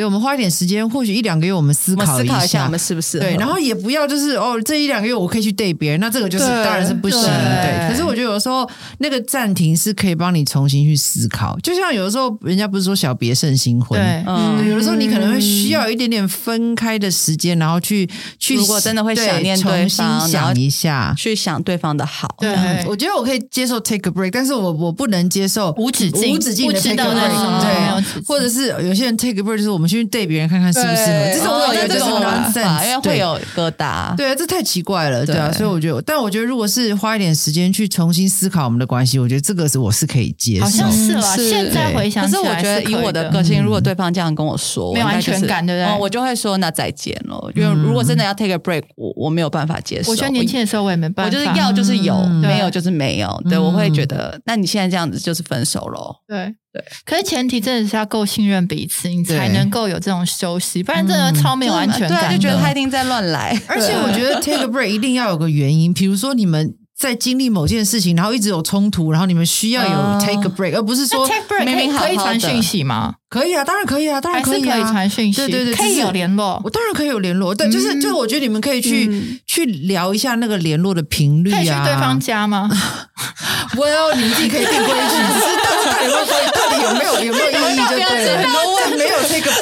[0.00, 3.36] 对，我们花一点时间，或许一两个月，我们思考一下，我们是不是对？
[3.36, 7.20] 然后也不要就是哦，这一两个月我可以去对别人，那这个就是当然是不行。
[7.20, 11.54] 对，可是我觉得有的时候那个暂停是可以帮你重新去思考。
[11.62, 18.08] 就像有的时候人家不是说小别胜新婚，对，有的时候你可能会需要一点点分开的时间，然后去
[18.38, 22.34] 去，如果真的会想念对方，想一下，去想对方的好。
[22.38, 27.60] 对，我觉得我可以接受 take a break，但是我我不能接受无止境、无止境的 take a break。
[27.60, 30.72] 对，或者是有些人 take a break 就是我们去对别人看看。
[30.72, 31.38] 是不是？
[31.38, 34.14] 这种我觉得就是难法，因为会有疙瘩。
[34.16, 35.50] 对啊，这太奇怪了，对啊。
[35.52, 40.64] 所以我觉得，但我觉得，如果是花一点时间去重新思考我们的关系，我觉得这个是我是可以接受。
[40.64, 45.98] 好像是啊，现在回想，可是我觉得以我的个性，如果对方这样跟我说，没有安全感，对不对？
[45.98, 47.50] 我就会说那再见了。
[47.54, 50.12] 因为如果真的要 take a break，我我没有办法接受。
[50.12, 53.42] 我觉得年轻的时候我也没办法，我就是要就是有，没有就是没有。
[53.48, 56.16] 对，我会觉得，那你现在这样子就是分手喽。
[56.26, 56.54] 对。
[56.72, 63.60] 对，可是前提真的是要够信任彼此，你才能够有这种休息，不然真的超没有安全感，就觉得他一定在乱来。
[63.66, 66.74] 而且我觉得 take a break 一定要有个原因，比如说你们。
[67.00, 71.26] 在经历某件事情，然后一直有冲突，然后你们需要有 take a break，而不是说
[71.64, 73.14] 明明可以传讯息吗？
[73.30, 76.60] 可以啊，当然可以啊，当然可以传讯息，对对对，可以有联络。
[76.62, 81.56] 我当然可以有联络，对，就是就我觉得你们可以去去聊一下那个联络的频率啊。
[81.56, 82.68] 可以去对方家吗？
[83.76, 88.42] Well，你们自己可以定规矩，只是到底到底有没有有没有意义就对了。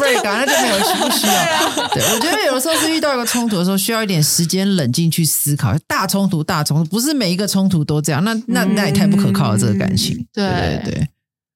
[0.00, 1.88] 没有 take a break，那就没有不需要。
[1.88, 5.76] 对，我觉得有的时候是遇到一个冲突的时候，需要一点时间冷静去思考。
[5.86, 8.22] 大冲突，大冲突，不是每一个冲突都这样。
[8.24, 10.26] 那那那也太不可靠了，这个感情。
[10.32, 11.08] 对对对，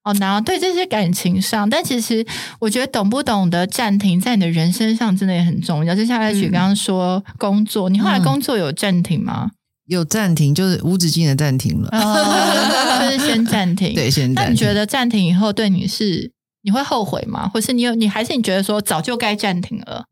[0.03, 2.25] 哦，然后对这些感情上，但其实
[2.59, 5.95] 我觉得懂不懂得暂停，在你的人生上真的也很重要。
[5.95, 9.51] 就像来举刚刚说工作，你后来工作有暂停吗？
[9.87, 11.89] 有暂停，就是无止境的暂停了。
[13.01, 14.33] 就是先暂停， 对，先。
[14.33, 16.31] 那你觉得暂停以后对你是？
[16.63, 17.47] 你会后悔吗？
[17.53, 20.05] 或是你有你还是你觉得说早就该暂停了？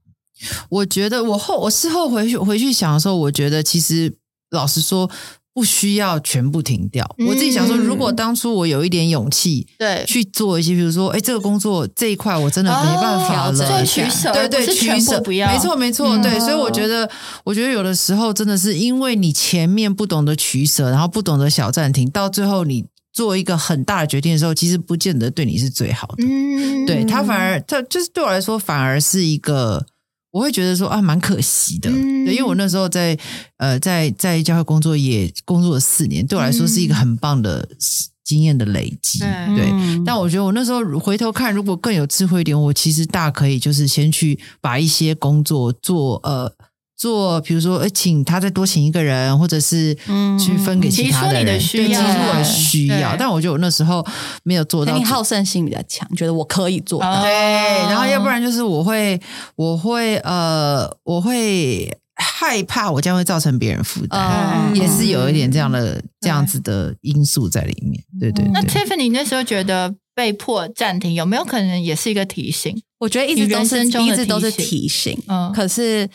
[0.70, 4.14] 我觉得我后我事后回去回去想的时候，我觉得其实
[4.50, 5.10] 老实说
[5.54, 7.08] 不需要全部停掉。
[7.28, 16.40] 我自己想说，如果当初我有一点勇气，对去做一些，比如说，哎，这个工作这一块我真的没办法了，做取舍，对对，取舍不要，没错没错，对。
[16.40, 17.08] 所以我觉得，
[17.44, 22.86] 我觉得有的时候真的是因为你前面不懂得取舍，然后不懂得小暂停，到最后你。
[23.14, 26.24] 做一个很大的决定的时候，其实不见得对你是最好的。
[26.24, 29.86] 嗯，对他反而他就是对我来说，反而是一个
[30.32, 31.90] 我会觉得说啊，蛮可惜的。
[31.92, 33.18] 对，因为我那时候在
[33.58, 37.68] 呃在在教会工作也工作了四年，对我来说是一个很棒的
[38.24, 39.20] 经验的累积。
[39.20, 39.72] 对，
[40.06, 46.54] 但我觉得我那时候回头看，如果更有智慧一点，我其实大可以就是先去把一些工作做呃。
[47.02, 49.92] 做，比如说，呃，请他再多请一个人，或者是
[50.40, 53.16] 去分给其他的人，对，提出我的需要。
[53.18, 54.06] 但我觉得我那时候
[54.44, 57.24] 没有做到，你好胜心比较强，觉得我可以做到。
[57.24, 57.32] 对，
[57.90, 59.20] 然后要不然就是我会，
[59.56, 68.00] 我会，呃，我会害怕我将会造成别人负担，也是有一点这样的这样子的因素在里面。
[68.20, 68.46] 对对。
[68.54, 72.80] 那 Tiffany 那时候觉得被迫暂停，有没有可能也是一个提醒？
[73.00, 76.08] 我觉得一直都是一直都是提醒，嗯，可是。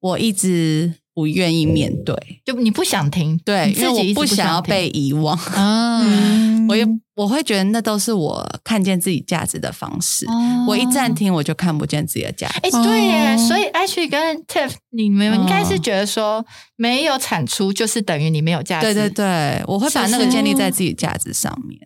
[0.00, 6.02] 我一直不愿意面对，就你不想听，对，因为我不想要被遗忘啊。
[6.68, 10.26] 我也我会觉得那都是我看见自己价值的方式。
[10.66, 12.58] 我一暂停，我就看不见自己的价值。
[12.62, 18.92] 哎，对耶，所以 Ashley 跟 Tiff，你们应该是觉得说，没有产出就是等于你没有价值。
[18.92, 21.80] 对对对，我会把那个建立在自己价值上面。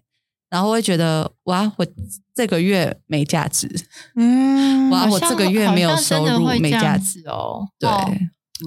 [0.51, 1.87] 然后会觉得哇，我
[2.35, 3.69] 这个月没价值，
[4.17, 7.89] 嗯，哇，我这个月没有收入，没价值哦，对。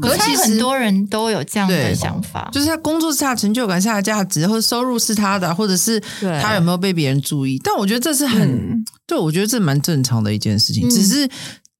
[0.01, 5.99] 可是很多人都有这样的想法，就是他工作是他成就感，是他的价值，或者收入是他的，或者是
[6.41, 7.61] 他有没有被别人注意。
[7.63, 11.29] 但我觉得这是很，对我觉得这蛮正常的一件事情，只是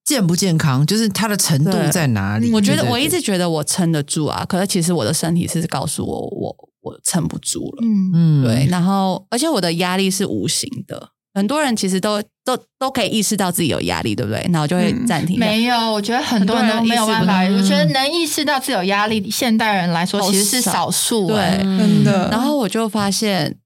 [0.06, 2.52] 健不健康，就是它的程度在哪里。
[2.52, 7.84] 我觉得我一直觉得我撑得住啊，可是其实我的身体是告诉我，我我撑不住了。
[7.84, 8.68] 嗯嗯，对。
[8.70, 11.10] 然后，而且我的压力是无形的。
[11.36, 14.48] 很多人其实都都都可以意识到自己有压力，对不对？
[14.52, 15.40] 然后就会暂停。
[15.40, 17.42] 没有，我觉得很多人都没有办法。
[17.46, 21.30] 我觉得能意识到自己有压力，现代人来说其实是少数。
[21.30, 22.30] 对，真的。
[22.30, 23.58] 然后我就发现，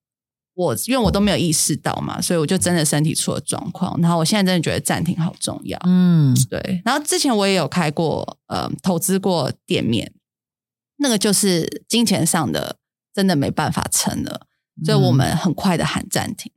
[0.58, 3.96] 我因为我都没有意识到嘛，所以我就真的身体出了状况。
[4.00, 5.78] 然后我现在真的觉得暂停好重要。
[5.86, 6.82] 嗯，对。
[6.84, 10.12] 然后之前我也有开过，呃，投资过店面，
[10.96, 12.76] 那个就是金钱上的
[13.14, 14.48] 真的没办法撑了，
[14.84, 16.50] 所以我们很快的喊暂停。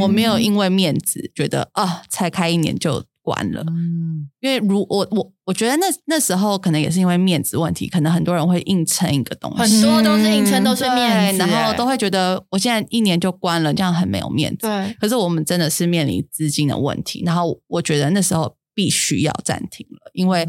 [0.00, 3.64] 我没有因为面子觉得啊，才开一年就关了。
[3.68, 14.66] 嗯，因为如我我我觉得那那时候可能也是因为面子问题，可能很多人会硬撑一个东西，很多都是硬撑，都是面子，然后都会觉得我现在一年就关了，这样很没有面子。
[14.66, 20.46] 对，可是我们真的是面临资金的问题，然后我觉得那时候必须要暂停了，因为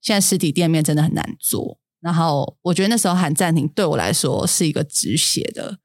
[0.00, 1.78] 现在实体店面真的很难做。
[2.00, 5.78] 然后我觉得那时候喊暂停对我来说是一个止血的。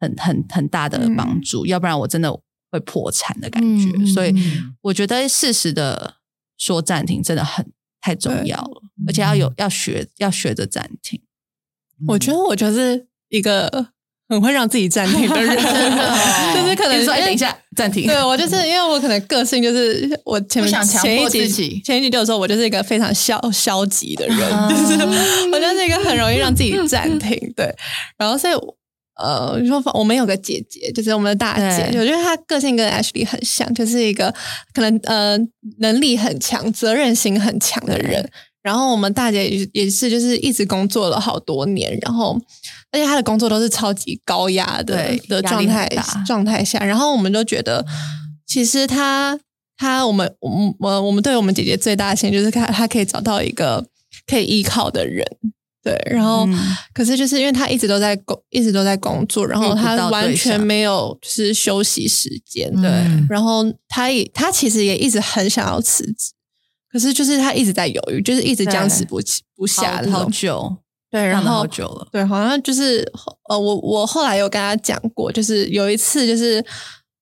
[0.00, 2.32] 很很很大的帮助，要不然我真的
[2.70, 4.06] 会破产的感觉。
[4.12, 4.34] 所以
[4.82, 6.14] 我觉得适时的
[6.56, 7.64] 说暂停真的很
[8.00, 11.20] 太重要了，而且要有要学要学着暂停。
[12.06, 13.88] 我觉得我就是一个
[14.28, 15.56] 很会让自己暂停的人，
[16.54, 18.06] 就是可能说哎等一下暂停。
[18.06, 24.92] 对我就是因为我可能个性就是我前面前一集前一集就说我就是一个非常消消极的人，就是
[25.52, 27.36] 我就是一个很容易让自己暂停。
[27.56, 27.74] 对，
[28.16, 28.54] 然后所以。
[29.18, 34.32] 呃，说我们有个姐姐，就是我们的大姐，我觉得她个性跟 Ashley 很像，就是一个
[34.72, 35.36] 可能呃
[35.78, 38.28] 能力很强、责任心很强的人。
[38.62, 42.38] 然后我们大姐也也是，就是一直工作了好多年，然后
[42.92, 45.88] 而且她的工作都是超级高压的的状态
[46.26, 47.84] 状态下，然后我们都觉得，
[48.46, 49.38] 其实她
[49.76, 53.86] 她我们我我我们对我们姐姐最大的心就是看她可以找到一个
[54.26, 55.26] 可以依靠的人。
[55.88, 56.46] 对，然后
[56.92, 62.70] 可是就是因为他一直都在工，一直都在工作，然后他完全没有就是休息时间。
[62.82, 62.90] 对，
[63.28, 66.32] 然后他也他其实也一直很想要辞职，
[66.92, 70.76] 可是就是他一直在犹豫，就是一直僵持不起不下好久。
[71.10, 72.06] 对，然后好久了。
[72.12, 73.10] 对，好像就是
[73.48, 76.64] 呃，我我后来有跟他讲过，就是有一次就是。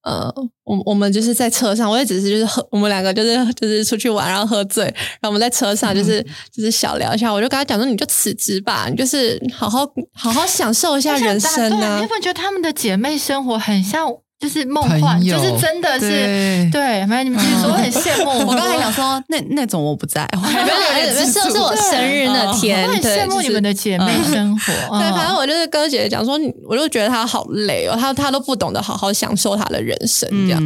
[0.07, 11.97] 呃，我我们就是在车上，我也只是就是喝，我们两个就是就是出去玩，然后喝醉，然后我们在车上就是就是小聊一下，我就跟他讲说，你就辞职吧，你就是好好好好享受一下人生啊。
[11.97, 14.09] 你有没有觉得他们的姐妹生活很像？
[14.39, 18.47] 就是梦幻，就是真的是对，反正你们继续说我很羡慕。
[18.47, 24.73] 我刚才想说，那那种我不在，没有，是是我生日那天，我很羡慕你们的姐妹生活。
[25.01, 30.63] 对，反正我就是跟姐姐讲说，我就觉得她好累哦，她她都不懂得好好享受她的人生这样。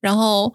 [0.00, 0.52] 然后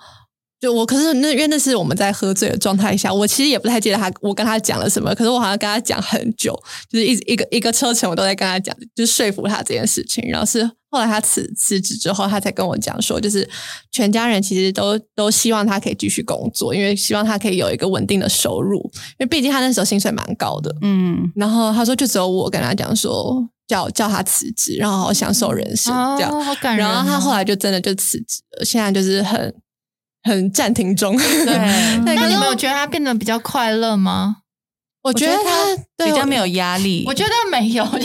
[0.60, 5.13] 就我，可是那因为那是我们在喝醉的状态下，我其实也不太记得他，我跟他讲了什么。
[5.15, 6.54] 可是我好像跟他讲很久，
[6.89, 10.24] 就是一一个一个车程，我都在跟他讲，就是说服他这件事情。
[10.30, 10.69] 然后是。
[10.91, 13.48] 后来他辞辞职之后，他才跟我讲说，就是
[13.91, 18.82] 全家人其实都都希望他可以继续工作，因为希望他可以有一个稳定的收入，
[19.19, 20.76] 因为毕竟他那时候薪水蛮高的。
[20.82, 26.43] 嗯，然后他说，就只有我跟他讲说，叫叫他辞职，然后好好享受人生，这样。
[26.43, 26.84] 好感人。
[26.84, 29.54] 然后他后来就真的就辞职了，现在就是很
[30.24, 31.18] 很暂停中。
[31.18, 31.56] 对，
[32.06, 34.38] 那你没有觉得他变得比较快乐吗？
[35.02, 37.06] 我觉得他比较没有压力。
[37.08, 37.86] 我觉得没有。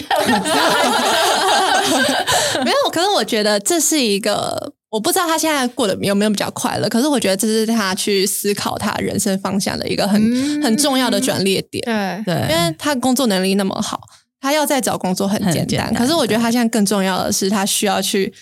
[2.65, 6.89] 没有，可是我觉得这是一个，我不知道他现在过得有没有比较快乐。
[6.89, 11.83] 可是我觉得这是他去思考他人生方向的一个很很重要的转捩点。
[11.85, 14.01] 对对，因为他工作能力那么好，
[14.41, 15.93] 他要再找工作很简单。
[15.93, 18.33] 可是我觉得他现在更重要的是，他需要去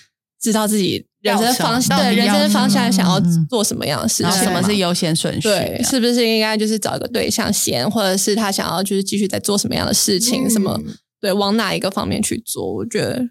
[0.41, 5.49] 知道自己人生方向，对人生方向想要做什么样的事情，什么是优先顺序？
[5.49, 10.51] 对，是不是应该就是找一个对象先，或者是他想要就是继续在做什么样的事情？
[10.51, 10.79] 什么
[11.21, 12.75] 对，往哪一个方面去做？
[12.75, 13.23] 我觉得。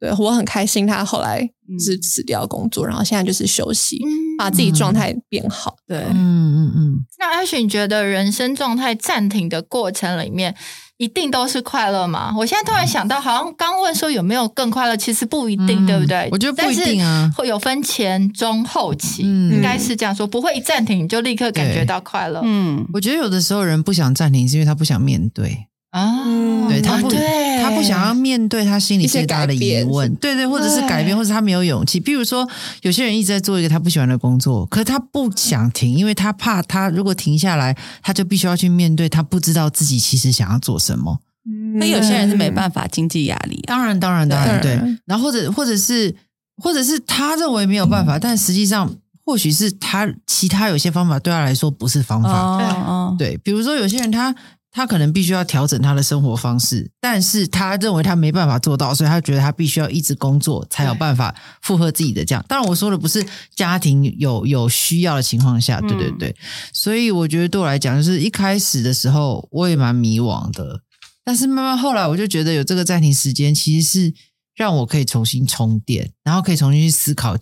[0.00, 4.00] 对我很开心，他后来是辞掉工作，然后现在就是休息，
[4.36, 5.76] 把自己状态变好。
[5.86, 6.94] 对，嗯嗯嗯。
[7.20, 10.56] 那阿雪，你觉得人生状态暂停的过程里面，
[11.02, 12.32] 一定都是快乐吗？
[12.38, 16.28] 我现在突然想到，好像刚问说有没有更快乐，其实不一定，对不对？
[16.30, 22.40] 我觉得不一定啊，会有分前、中、后期，应该是这样说，不会一暂停你就立刻感觉到快乐。
[22.44, 25.66] 嗯，我觉得有的时候人不想暂停，是因为他不想面对。
[25.92, 32.00] 啊，对他不，他不想要面对他心里最大的疑问，对对，或者是改变，或者他没有勇气。
[32.00, 32.48] 比如说，
[32.80, 41.18] 有些人一直在做一个他不喜欢的工作，可是他不想停，因为他怕他如果停下来，他就必须要去面对他不知道自己其实想要做什么。
[41.74, 44.96] 那有些人是没办法经济压力啊，当然，当然，当然，对对。
[45.04, 46.14] 然后或者或者是
[46.56, 48.90] 或者是他认为没有办法，但实际上
[49.26, 52.30] 或许是他其他有些方法对他来说不是方法。
[52.30, 54.34] 哦，对，比如说有些人他
[54.72, 62.44] 他可能必须要调整他的生活方式，但是他认为他没办法做到，所以他觉得他必须要一直工作才有办法负荷自己的这样。
[62.48, 66.34] 当然我说的不是家庭有有需要的情况下，对对对。
[66.72, 70.80] 所以我觉得对我来讲，就是一开始的时候我也蛮迷惘的，
[71.22, 74.14] 但是慢慢后来我就觉得有这个暂停时间，其实是。
[74.54, 77.34] 让我可以重新充电，然后可以重新去思考，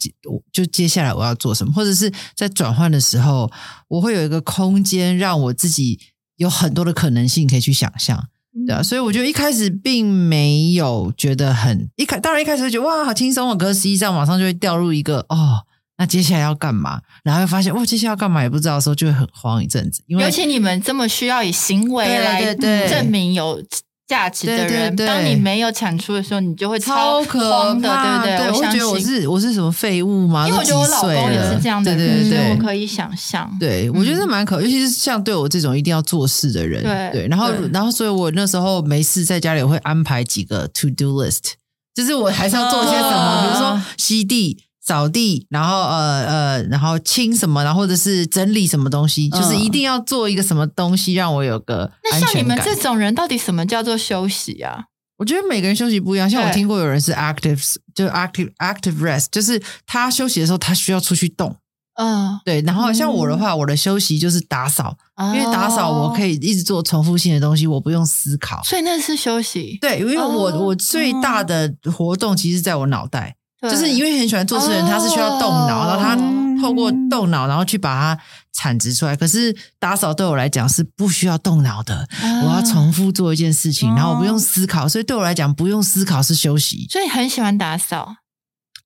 [0.53, 3.51] 就接下来我要做什么，或者是在转换的时候，
[3.89, 5.99] 我会有一个空间，让我自己
[6.41, 8.29] 有很多的可能性可以去想象，
[8.67, 15.67] 对啊，所以我觉得一开始并没有觉得很一开，当然一开始会觉得哇好轻松哦，可是实际上马上就会掉入一个哦，
[15.99, 17.03] 那接下来要干嘛？
[17.23, 20.03] 然后会发现哇，接下来要干嘛也不知道的时候，就会很慌一阵子。
[20.07, 23.63] 因为尤其你们这么需要以行为来证明有。
[24.11, 28.51] 价值的人，当你没有产出的时候，你就会超慌的，对不对？
[28.51, 30.49] 我会觉得我是我是什么废物吗？
[30.49, 33.49] 因为我觉得我老公也是这样的人，所以我可以想象。
[33.61, 36.83] 对，我觉得蛮可，尤其是像对我这种一定要做事的人，
[37.13, 37.29] 对。
[37.29, 41.53] 然后，然后，所以我那时候没事在家里会安排几个 to do list，
[41.95, 44.65] 就是我还是要做些什么，比如说吸地。
[44.83, 54.85] 扫地，然后呃呃，然后清什么，然后或者是整理什么东西，就是一定要做一个什么东西，让我有个那像你们这种人，到底什么叫做休息啊？
[55.19, 56.29] 我觉得每个人休息不一样。
[56.29, 61.55] 像我听过有人是 active，就 active active rest，就是他休息的时候，他需要出去动。
[61.97, 62.63] 嗯，对。
[62.63, 68.63] 然后像我的话，我的休息就是打扫，因为打扫我可以一直做重复性的东西，我不用思考。
[68.63, 69.77] 所以那是休息。
[69.83, 73.37] 对，因为我我最大的活动其实在我脑袋。
[73.63, 76.17] 就是因为很喜欢做事的人，他是需要动脑，然后他
[76.63, 79.15] 透过动脑，然后去把它产值出来。
[79.17, 82.07] 可是打扫对我来讲是不需要动脑的，
[82.45, 86.87] 我要重复做一件事情，然后我不用思考，所以对我来讲不用思考是休息。
[86.91, 88.17] 所以很喜欢打扫。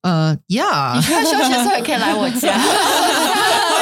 [0.02, 2.60] 呃，Yeah，你休息的时候也可以来我家。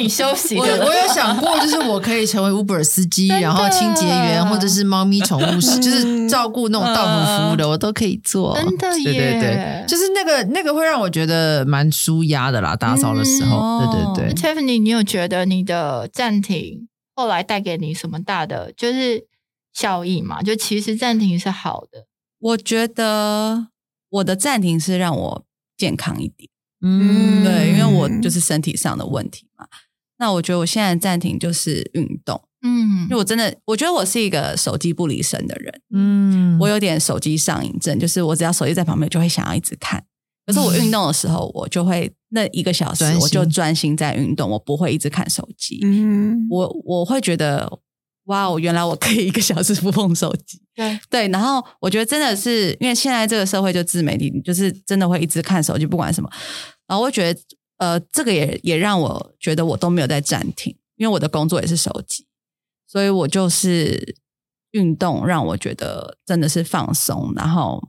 [0.00, 0.56] 够你休息。
[0.56, 8.54] 我我有想过，就是我可以成为 Uber 司机，然后清洁员，或者是猫咪宠物师， 就是照顾那种到府服务的，我都可以做。
[8.56, 12.74] 真的耶，对对对，就是那个那个会让我觉得蛮舒压的啦。
[12.74, 13.80] 打扫的时候，
[14.16, 14.34] 对对对。
[14.34, 19.26] Tiffany，你有觉得你的暂停后来带给你什么大的就是
[19.72, 20.42] 效益吗？
[20.42, 22.06] 就其实暂停是好的。
[22.38, 23.66] 我觉得
[24.08, 25.44] 我的暂停是让我
[25.76, 26.48] 健康一点。
[26.82, 29.66] 嗯，对，因为我就是身体上的问题嘛。
[30.20, 40.04] 那我觉得我现在暂停就是运动，嗯，因为我真的我觉得我是一个手机不离身的人，嗯，我有点手机上瘾症，就是我只要手机在旁边就会想要一直看。
[40.46, 45.80] 可是我运动的时候，我就会那一个小时我就专心在运动，我不会一直看手机。
[45.84, 47.70] 嗯，我我会觉得
[48.24, 50.60] 哇，我原来我可以一个小时不碰手机。
[50.74, 56.28] 对对，然后我觉得真的是因为现在这个社会就自媒体，就是真的会一直看手机，不管什么。
[56.88, 57.40] 然后我觉得，
[57.80, 62.26] 呃，这个也也让我觉得我都没有在暂停，因为我的工作也是手机，
[62.86, 64.16] 所以我就是
[64.72, 67.88] 运动让我觉得真的是放松，然后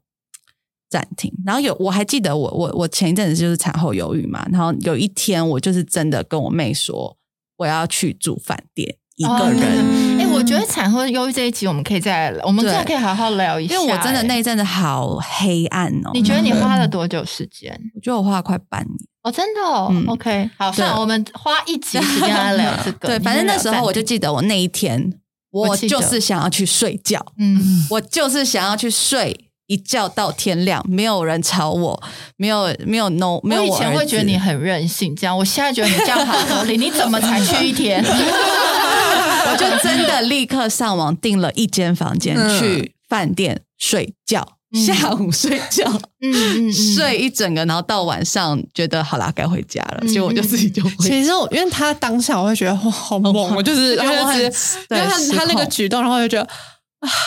[0.90, 1.34] 暂停。
[1.46, 7.18] 然后有我还记得我我我前一阵子就是产后忧郁嘛，然后有一天我就是真的跟我妹说
[7.58, 8.98] 我要去住饭店。
[9.18, 13.76] 一个人，哎，我觉得产后忧郁这一集我们可以再，我们真的可以好好聊一下。
[13.76, 16.12] 因为我真的那一阵子好黑暗哦。
[16.16, 17.80] 你觉得你花了多久时间？
[17.94, 19.94] 我觉得我花了快半年哦，真的哦。
[20.08, 23.08] OK，好，算，我们花一集时间来聊 这个。
[23.08, 25.14] 对，反正那时候我就记得我那一天，
[25.52, 29.48] 我就是想要去睡觉，嗯，我就是想要去睡。
[29.68, 32.04] 一觉到天亮，没有人吵我，
[32.36, 33.62] 没有没有 no，没有。
[33.62, 36.76] 我以前会觉得你很任性，这样，我现在觉得你这样好合理。
[36.78, 38.04] 你怎么才去一天？
[38.04, 45.86] 我就真的立刻上网订了一间房间去饭店睡觉，下午睡觉，
[46.22, 50.92] 嗯嗯，睡一整个，然后到晚上觉得好啦，该回家了，所以我就自己就回。
[51.00, 56.50] 其实我因为他当下我会觉得哇好猛，我就是 他就直接，因为他他那个举动，然后就觉得。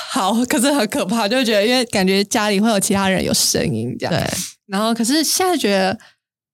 [0.08, 4.14] 好，可是很可怕，就觉得因为感觉家里会有其他人有声音这样。
[4.14, 4.24] 对，
[4.68, 5.98] 然后可是现在觉得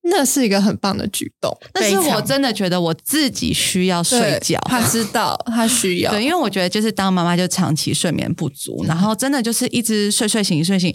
[0.03, 1.55] 那是一个很棒的举动。
[1.73, 6.11] 但是我真的觉得我自己需要睡觉，他知道他需 要。
[6.13, 10.95] 对，因为我觉得就是当妈妈就长期睡眠不足，然后真的就是一直睡睡醒睡醒。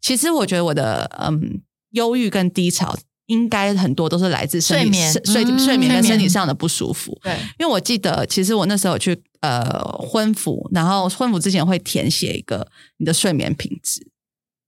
[0.00, 2.96] 其实我觉得我的嗯忧郁跟低潮
[3.26, 7.18] 应该很多都是来自睡眠、睡睡眠跟身体上的不舒服。
[7.22, 14.06] 对，因为我记得，其实我那时候去呃婚服，然后婚服之前会填写一个你的睡眠品质。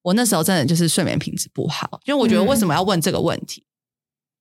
[0.03, 3.62] 我那时候真的就是睡眠品质不好，因为我觉得为什么要问这个问题？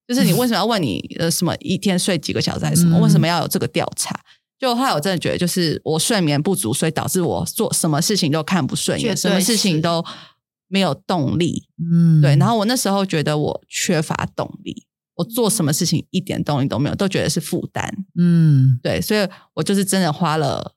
[0.07, 2.97] 就是你为什么要问你呃什么一天睡几个小时还是什么？
[2.99, 4.19] 为什么要有这个调查？
[4.59, 10.03] 就后来我真的觉得，就是我睡眠不足，所以导致我做什么事情都看不顺眼，什么事情都
[10.67, 11.67] 没有动力。
[11.77, 12.35] 嗯，对。
[12.37, 17.93] 然后我那时候觉得我缺乏动力，我做什么事情一点动力都没有，都觉得是负担。
[18.17, 18.99] 嗯，对。
[18.99, 20.73] 所以我就是真的花了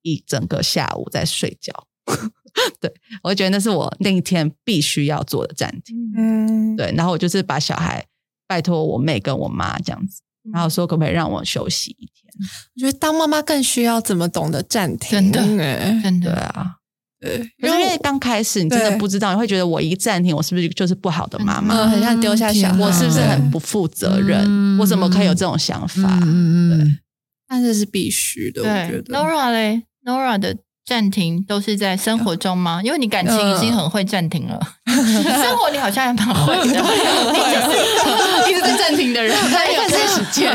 [0.00, 1.86] 一整个下午在睡觉。
[2.80, 2.90] 对，
[3.22, 5.94] 我觉得那是我那一天必须要做的暂停。
[6.16, 6.90] 嗯，对。
[6.96, 8.06] 然后我就是把小孩
[8.46, 10.20] 拜托我妹跟我妈这样子，
[10.52, 12.32] 然后说可不可以让我休息一天。
[12.74, 16.76] 我觉得当妈妈更需要怎么懂得暂停，真的，真的啊，
[17.20, 21.86] 对，因为刚开始你真的不知道，你会觉得我一暂停，我是不是就是不好的妈妈？
[21.86, 24.78] 很像丢下小孩，我是不是很不负责任？
[24.78, 26.18] 我怎么可以有这种想法？
[26.22, 26.98] 嗯对，
[27.46, 28.62] 但是是必须的。
[28.62, 30.56] 我觉得 Nora 嘞，Nora 的
[30.86, 32.80] 暂停都是在生活中吗？
[32.84, 36.64] 因为你感情已经很会暂停了，生活你好像还蛮会的，
[38.50, 39.34] 一直在暂停的人。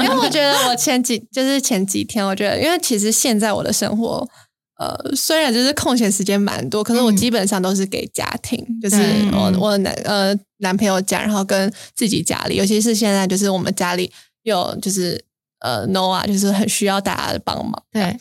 [0.04, 4.28] 因为我觉得我前几就是前几天，我觉得因为其实现在我的生活，
[4.78, 8.98] 呃，虽然就是空闲时间蛮多，可是我基本上都是给家庭，就是
[9.34, 14.12] 我我男呃男朋友家，然后跟自己家里，尤其是现在就是我们家里
[14.44, 15.24] 有就是
[15.62, 17.82] 呃 Noah，就是很需要大家的帮忙。
[17.92, 18.16] 对，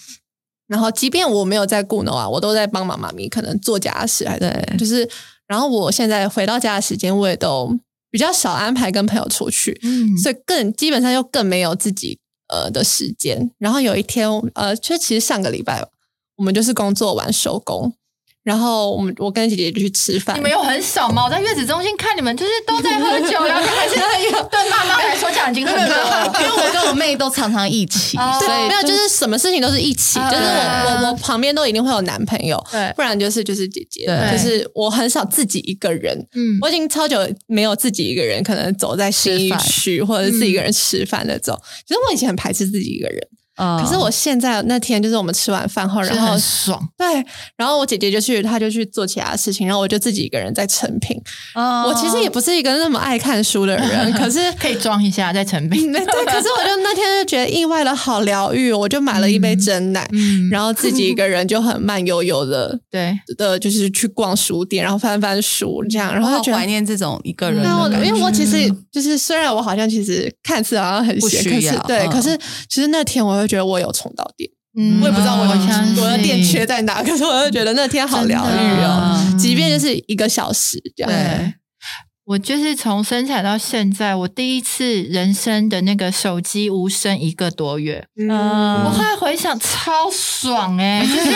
[0.68, 5.08] 然后即便我没有在顾 Noah，我都在帮妈妈咪，可能做家事，还对，就是
[5.48, 7.76] 然后我现在回到家的时间，我也都。
[8.10, 13.50] 比较少安排跟朋友出去，嗯，所以更基本上又更没有自己呃的时间。
[13.58, 15.86] 然后有一天，呃，就其实上个礼拜，
[16.36, 17.92] 我们就是工作完收工。
[18.44, 20.34] 然后我们我跟姐姐就去吃饭。
[20.36, 21.24] 你们有很少吗？
[21.24, 26.32] 我在月子中心看你们，就是都在喝酒， 然后还是对妈妈来说这样已经很多了。
[26.40, 36.16] 因为我跟我妹都常常一起，所以没有就是什么事情都是一起，就是我我我旁边都一定会有男朋友，对，不然就是就是姐姐，就是我很少自己一个人。
[36.34, 41.58] 嗯，我已经超久没有自己一个人，可能走在西区或者是自己一个人吃饭那种。
[41.86, 43.20] 其实我以前很排斥自己一个人。
[43.58, 47.06] 可是我现在那天就是我们吃完饭后，然后爽对，
[47.56, 51.20] 然后我姐姐就去，她就去做其他事情，然后我就自己一个人在成品。
[51.54, 55.92] 我其实也不是一个那么爱看书的人，可是 可以装一下在成品。
[55.92, 60.08] 对，可是我就那天就觉得意外的好疗愈，我就买了一杯真奶，
[60.52, 67.64] 然后自己一个人就很慢悠悠的， 对的，就是去逛书店，然后翻翻书这样，然后就怀念这种一个人。
[68.06, 72.38] 因为我其实就是虽然我好像其实看似好像很闲，可是对，可是
[72.68, 73.47] 其实那天我会。
[73.48, 81.10] 觉得我有充到电，嗯，我也不知道我我的电缺在哪，可是我就觉得那天好疗愈哦，即便就是一个小时这样。
[82.28, 88.06] 我就是从生产到现在，我第一次人生的那个手机无声一个多月。
[88.18, 91.30] 嗯，我后来回想超爽哎，就是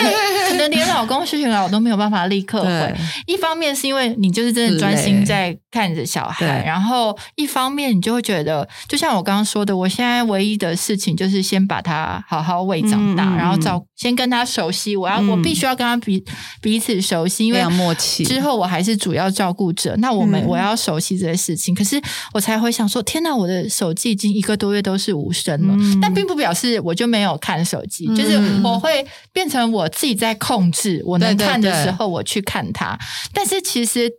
[0.51, 2.95] 可能连老公、讯息我都没有办法立刻回。
[3.27, 14.95] 一方面是因为你就是真的专心在看着小孩，然后一方面你就会觉得，就像我刚刚说的，我现在唯一的事情就是先把他好好喂长大，然后照先跟他熟悉。
[14.95, 16.23] 我要我必须要跟他彼
[16.61, 19.97] 彼此熟悉，因为默契之后我还是主要照顾者。
[19.97, 20.77] 那我们我要。
[20.83, 22.01] 熟悉这些事情，可是
[22.35, 25.75] 我才会想说：天哪，我的手机已经一个多月都是无声了。
[26.01, 32.99] 但并不表示我就没有看手机，就是我会变成我自己在控制，我能看的时候我去看它。
[33.33, 34.11] 但是其实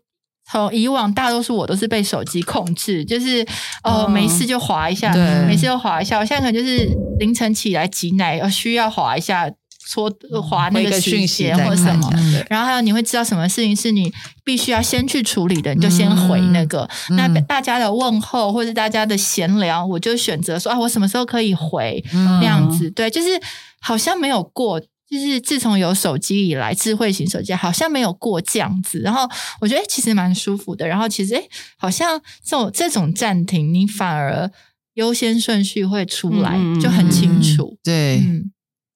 [0.50, 3.46] 从以往大多数我都是被手机控制，就是
[3.84, 5.14] 哦没事就划一下，
[5.46, 6.20] 没事就划一下。
[6.20, 6.90] 我现在可能就是
[7.20, 9.52] 凌晨起来挤奶，要需要划一下。
[9.86, 10.10] 搓
[10.42, 12.10] 划那个讯息或者什么，
[12.50, 14.12] 然后还有你会知道什么事情是你
[14.44, 16.90] 必须要先去处理的，你就先回那个。
[17.10, 22.90] 那大家的问候或者大家的闲聊，我就选择说啊，我什么时候可以回那样子？
[22.92, 23.30] 对，就是
[23.82, 29.00] 好像没有过，就是自从有手机以来，智慧型手机好像没有过这样子。
[29.00, 29.30] 然后
[29.60, 30.88] 我觉得其实蛮舒服的。
[30.88, 31.44] 然后其实哎，
[31.78, 34.50] 好像这种这种暂停，你反而
[34.94, 37.78] 优先顺序会出来就很清楚。
[37.84, 38.24] 对。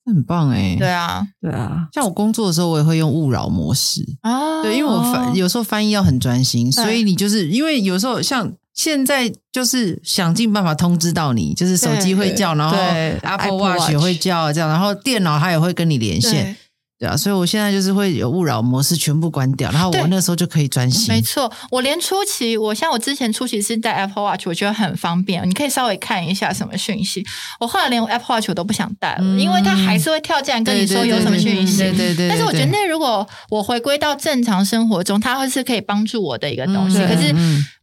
[0.08, 4.04] 很棒哎，对啊，对啊，像我工作的时候，我也会用勿扰模式。
[4.22, 4.64] 啊。
[4.64, 12.78] 对，因为我翻有时候翻译要很专心，所以你就是因为有时候像现在就是想尽办法通知到你，就是手机会叫，然后
[13.22, 16.56] Apple Watch 也会叫这样，然后电脑它也会跟你连线。
[17.00, 21.14] 对啊，所以我现在就是会有勿扰模式全部关掉，然后我那时候就可以专心。
[21.14, 27.24] 没错，我连初期，我像我之前初期是戴 Apple Watch，我觉得很方便，你可以稍微看一下什么讯息。
[27.60, 31.78] 我后来连 Apple Watch 我都不想戴了，因为它还是会跳进来跟你说有什么讯息。
[31.78, 32.30] 对对对。
[32.30, 36.98] 但是我觉得，那如果我回归到正常生活中，它会是可以帮助我的一个东西。
[36.98, 37.32] 可是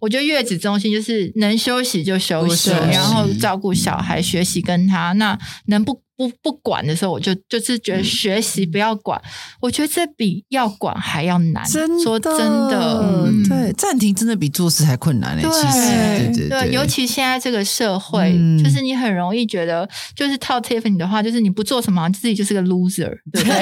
[0.01, 6.03] 我觉得月子中心就是能休息就休息，然后照顾小孩、学习跟他，那能不。
[6.17, 9.21] 不不管的时候，我就就是觉得学习不要管，
[9.61, 11.65] 我觉得这比要管还要难。
[11.69, 12.37] 真说真
[12.69, 15.43] 的，对，暂停真的比做事还困难嘞。
[15.43, 23.57] 其实，对对对，尤其现在这个社会，就是你很容易觉得，就是套 Tiffany 的话，就是你不做什么，自己就是个 loser，对不对？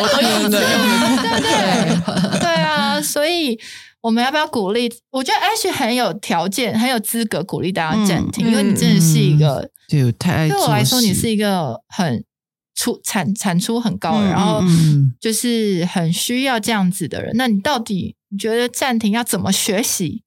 [0.00, 0.60] 我都有的，
[1.20, 1.28] 对
[2.30, 3.58] 对对啊，所以。
[4.04, 4.92] 我们要不要鼓励？
[5.10, 12.22] 我觉得 Ash 很有条件，很有资格鼓励大家暂停，因为你真的是一个，对，太对我来说，你是一个很
[12.74, 14.62] 出产产出很高，然后
[15.18, 17.32] 就是很需要这样子的人。
[17.34, 20.23] 那你到底你觉得暂停要怎么学习？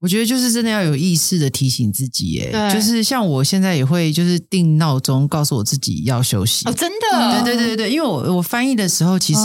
[0.00, 6.66] 我觉得就是真的要有意识的提醒自己，耶，就是像我现在也会就是定闹钟，告诉我自己要休息。
[6.66, 9.40] 哦，真的，对对对对对，因为我我翻译的时候，其实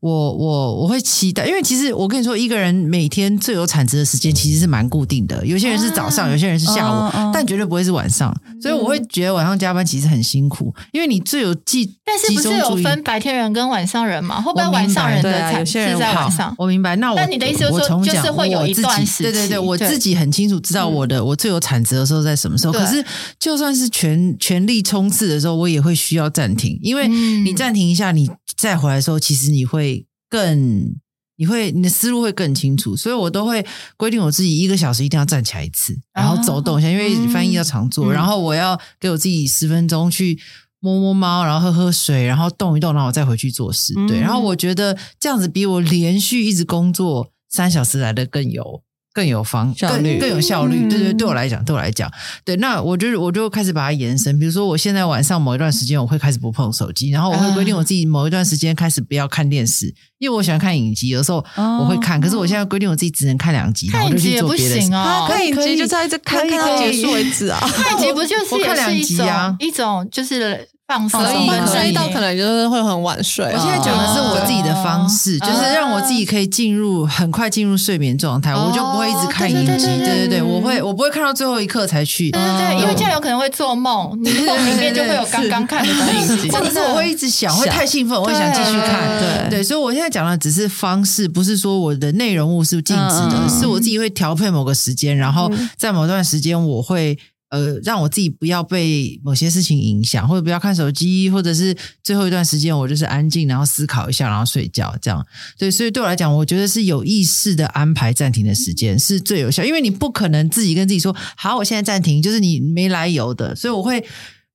[0.00, 8.34] 我我我会期待，因为其实我跟你说，一个人每天最有产值的时间其实是蛮固定的，有些人是早上，有些人是下午，但绝对不会是晚上。
[8.60, 14.40] 所以我会觉得晚上加班其实很辛苦，因为你最有记，但是不是有分白天人跟晚上人嘛？
[14.40, 16.52] 会不会晚上人的产是在晚上？
[16.58, 16.96] 我明白。
[16.96, 19.78] 那我那你的意思就是说，就是会有一段时间，对对对，我。
[19.88, 23.04] 自己很清楚知道我的我最有产值的时候在什么时候，可是
[23.38, 30.94] 就算是全全力冲刺的时候，我也会需要暂停，因为你暂停一下，你再回来的时候，其实你会更，
[31.36, 33.64] 你会你的思路会更清楚，所以我都会
[33.96, 40.38] 规定我自己一个小时一定要站起来一次，然后走动一下，因为翻译要常做，然后我要给我自己十分钟去
[40.80, 43.94] 摸摸猫，然后喝喝水，然后动一动，然后我再回去做事。
[44.06, 48.82] 对，然后我觉得这样子比我连续一直工作三小时来的更有。
[49.14, 52.10] 更有方更更有效率，对对，对我来讲，对我来讲，
[52.44, 59.86] 对，那我就我就开始把它延伸，比如说我现在晚上某一段时间我会开始不碰手机，然后我会规定我自己某一段时间开始不要看电视，
[60.18, 70.68] 因为我喜欢看影集，有时候我会看，可是我现在规定我自己只能看两集，看影集也不行哦，看影集就在这看看到结束为止啊， 看影集不就是看两集啊，一种就是。
[70.86, 71.18] 放松，
[71.66, 73.42] 睡到可能就是会很晚睡。
[73.46, 79.86] 我现在讲的是我自己的方式，就是让我自己可以进入很快进入睡眠状态，我就不会一直看影集。
[79.86, 82.30] 对对对，我会我不会看到最后一刻才去。
[82.30, 89.08] 对对对，因为这样有可能会做梦，你梦里面就会有刚刚看的影集，或者是我会一直想，会太兴奋，我会想继续看。
[89.18, 97.18] 对对，所以我现在讲的只是方式，不是说我的内容物是静止的，是我自己会调配某个时间，然后在某段时间我会。
[97.50, 105.24] 呃，让我自己不要被某些事情影响，或者不要看手机，或者是最后一段时间我就是安静，然后思考一下，然后睡觉，这样。
[105.58, 114.04] 对，所以对我来讲，我觉得是有意识的安排暂停的时间是最有效，因为你不可能自己跟自己说好，我现在暂停，就是你没来由的，所以我会。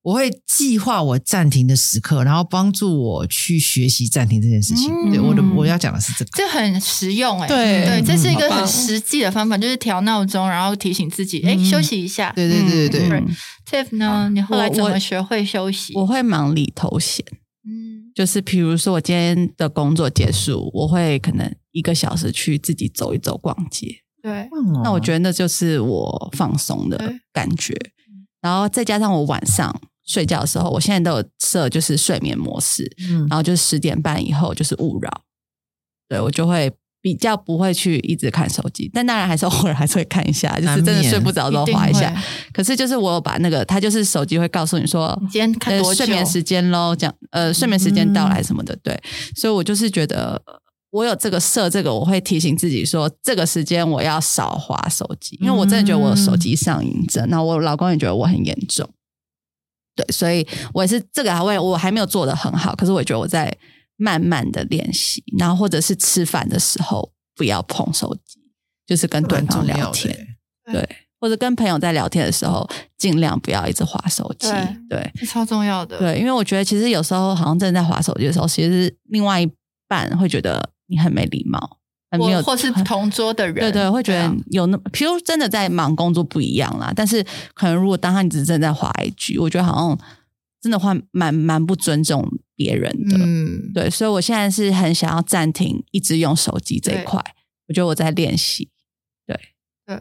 [0.02, 4.90] 我会计划我暂停的时刻，然后帮助我去学习暂停这件事情。
[5.10, 7.46] 对，我的我要讲的是这个，这很实用哎。
[7.46, 12.32] 对对，这是一个很实际的方法，就是调闹钟，然后提醒自己，哎，休息一下。
[12.34, 13.24] 对对对对对。
[13.70, 14.30] Tiff 呢？
[14.32, 15.92] 你后来怎么学会休息？
[15.94, 17.22] 我会忙里偷闲。
[17.68, 23.86] 嗯，就是比如说我今天的工作结束，我会可能一个小时去自己走一走、逛街。
[24.22, 24.48] 对，
[24.82, 27.76] 那我觉得那就是我放松的感觉。
[28.40, 29.78] 然后再加上我晚上。
[30.10, 35.22] 睡觉的时候，我现在都有设就是睡眠模式，嗯，然后就是十点半以后就是勿扰，
[36.08, 42.12] 对我就会比较不会去一直看手机，但当然还是偶尔还是会看一下，就是真的睡不着都划一下。
[42.52, 49.00] 可是就是我有把那个，它就是手机会告诉你说今天看多睡眠时间喽，讲呃睡眠时间到来什么的，对，
[49.36, 50.42] 所以我就是觉得
[50.90, 58.88] 我有这个设这个，我会提醒自己说这个时间我要少划手机，因为我真的觉得我手机上瘾症，那我老公也觉得我很严重。
[59.96, 63.52] 对，所以我也是这个，我也我还没有做的很好，可是我觉得我在
[63.96, 68.40] 慢慢的练习，然后或者是吃饭的时候不要碰手机，
[68.86, 70.16] 就是跟对方聊天，
[70.72, 70.88] 对，
[71.20, 74.48] 或者跟朋友在聊天的时候，尽量不要一直划手机，
[74.88, 79.50] 对，超重要的，对，因为我觉得其实有时候好像正在划手机的时候，其实另外一
[79.88, 81.78] 半会觉得你很没礼貌。
[82.18, 86.92] 没有，或是同桌的人，对对，会觉得有那，譬如真的在忙工作不一样啦。
[86.94, 89.98] 但是可能如果当他你只是正在滑一句，我觉得好像
[90.60, 93.16] 真的话蛮蛮不尊重别人的。
[93.18, 97.22] 嗯，对，所以我现在是很想要暂停一直用手机这一块。
[97.68, 98.68] 我觉得我在练习。
[99.26, 99.38] 对
[99.86, 99.94] 对，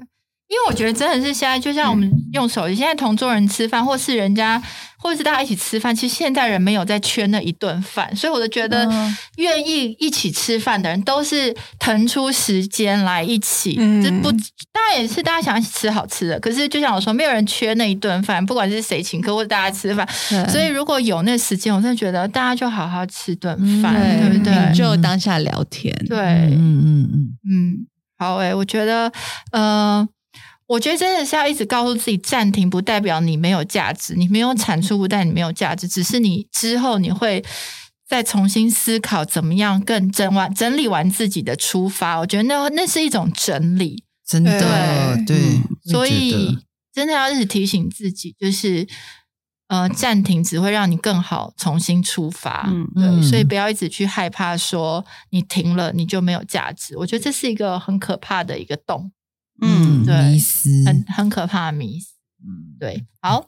[0.48, 4.60] 因为我觉得真的是现在，就像我们用手机，现在同桌人吃饭，或是人家，
[5.02, 8.86] 或者是大家一起吃饭，其实现代人没有在缺那一顿饭，所以我就觉得
[9.38, 13.76] 愿意一起吃饭的人都是腾出时间来一起。
[14.04, 14.30] 这不
[14.72, 20.08] 当然也是大家想一起吃好吃的，可是就像我说，没有人缺那一顿饭，不管是谁请客或者大家吃饭。
[20.50, 24.74] 所以如果有那时间，我真的觉得大家就好好吃顿饭，对不对？
[24.76, 25.96] 就当下聊天。
[26.08, 27.88] 对，嗯嗯嗯嗯，
[28.18, 29.12] 好诶，我觉得
[29.54, 30.08] 呃。
[30.70, 37.44] 我觉得真的是要一直告诉自己暂停，不代表你没有价值，你没有产出不代表你没有价值，只是你之后你会
[38.08, 42.20] 再重新思考怎么样更整完整理完自己的出发。
[42.20, 45.60] 我觉得那那是一种整理，真的对，
[45.92, 46.60] 所以
[46.94, 48.88] 真的要一直提醒自己，就是
[49.70, 52.70] 呃暂停只会让你更好重新出发。
[52.70, 56.96] 嗯，对，所以不要一直去害怕说你停了你就没有价值。
[56.96, 59.12] 我觉得这是一个很可怕的一个洞。
[59.62, 62.08] 嗯，对，迷思很很可怕的迷思。
[62.42, 63.46] 嗯，对，好，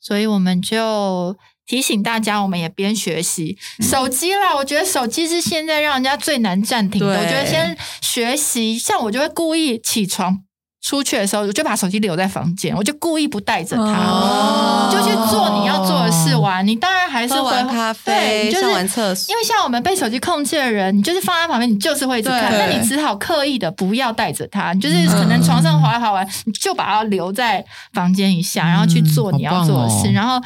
[0.00, 1.36] 所以我们就
[1.66, 4.54] 提醒大家，我们也边学习手机啦。
[4.56, 7.06] 我觉得手机是现在让人家最难暂停的。
[7.06, 10.42] 我觉得先学习，像我就会故意起床。
[10.82, 16.33] 出去的时候，我就把手机留在房间，我就故意不带着它，就去做你要做的事玩。
[16.66, 19.32] 你当然还是玩咖啡，就是玩厕所。
[19.32, 22.50] 因为像我们被手机控制的人，你就是放在旁边，你就是会一直看。
[22.52, 30.10] 那你只好刻意的不要带着它，你就是可能床上滑滑完，你就把它留在房间一下，然后去做你要做的事。
[30.12, 30.40] 然后，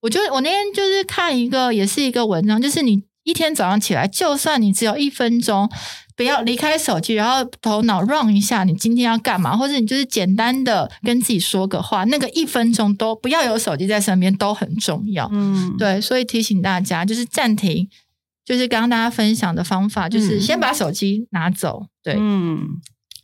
[0.00, 5.70] 我就我那天就是看一个，也是一个文章，就是你一天早上起来，就算你只有一分钟。
[6.20, 9.56] 不要离开手机，然后头脑 run 一下，你今天要干嘛？
[9.56, 15.26] 或者你就是简单的跟自己说个话，那个一分钟都不要有手机在身边，都很重要。
[15.32, 17.88] 嗯，对，所以提醒大家，就是暂停，
[18.44, 21.86] 就是刚刚大家分享的方法，就是先把手机拿走。
[22.02, 22.66] 对，嗯，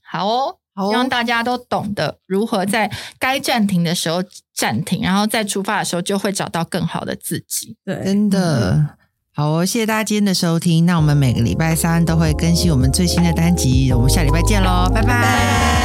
[0.02, 0.56] 好哦，
[0.88, 4.24] 希望大家都懂得如何在该暂停的时候
[4.54, 7.76] 暂停，然后再出发的时候就会找到更好的自己。
[7.84, 8.96] 对，真的。
[9.38, 10.86] 好哦，谢谢大家今天的收听。
[10.86, 15.75] 那我们每个礼拜三都会更新我们最新的单集，我们下礼拜见喽，拜拜。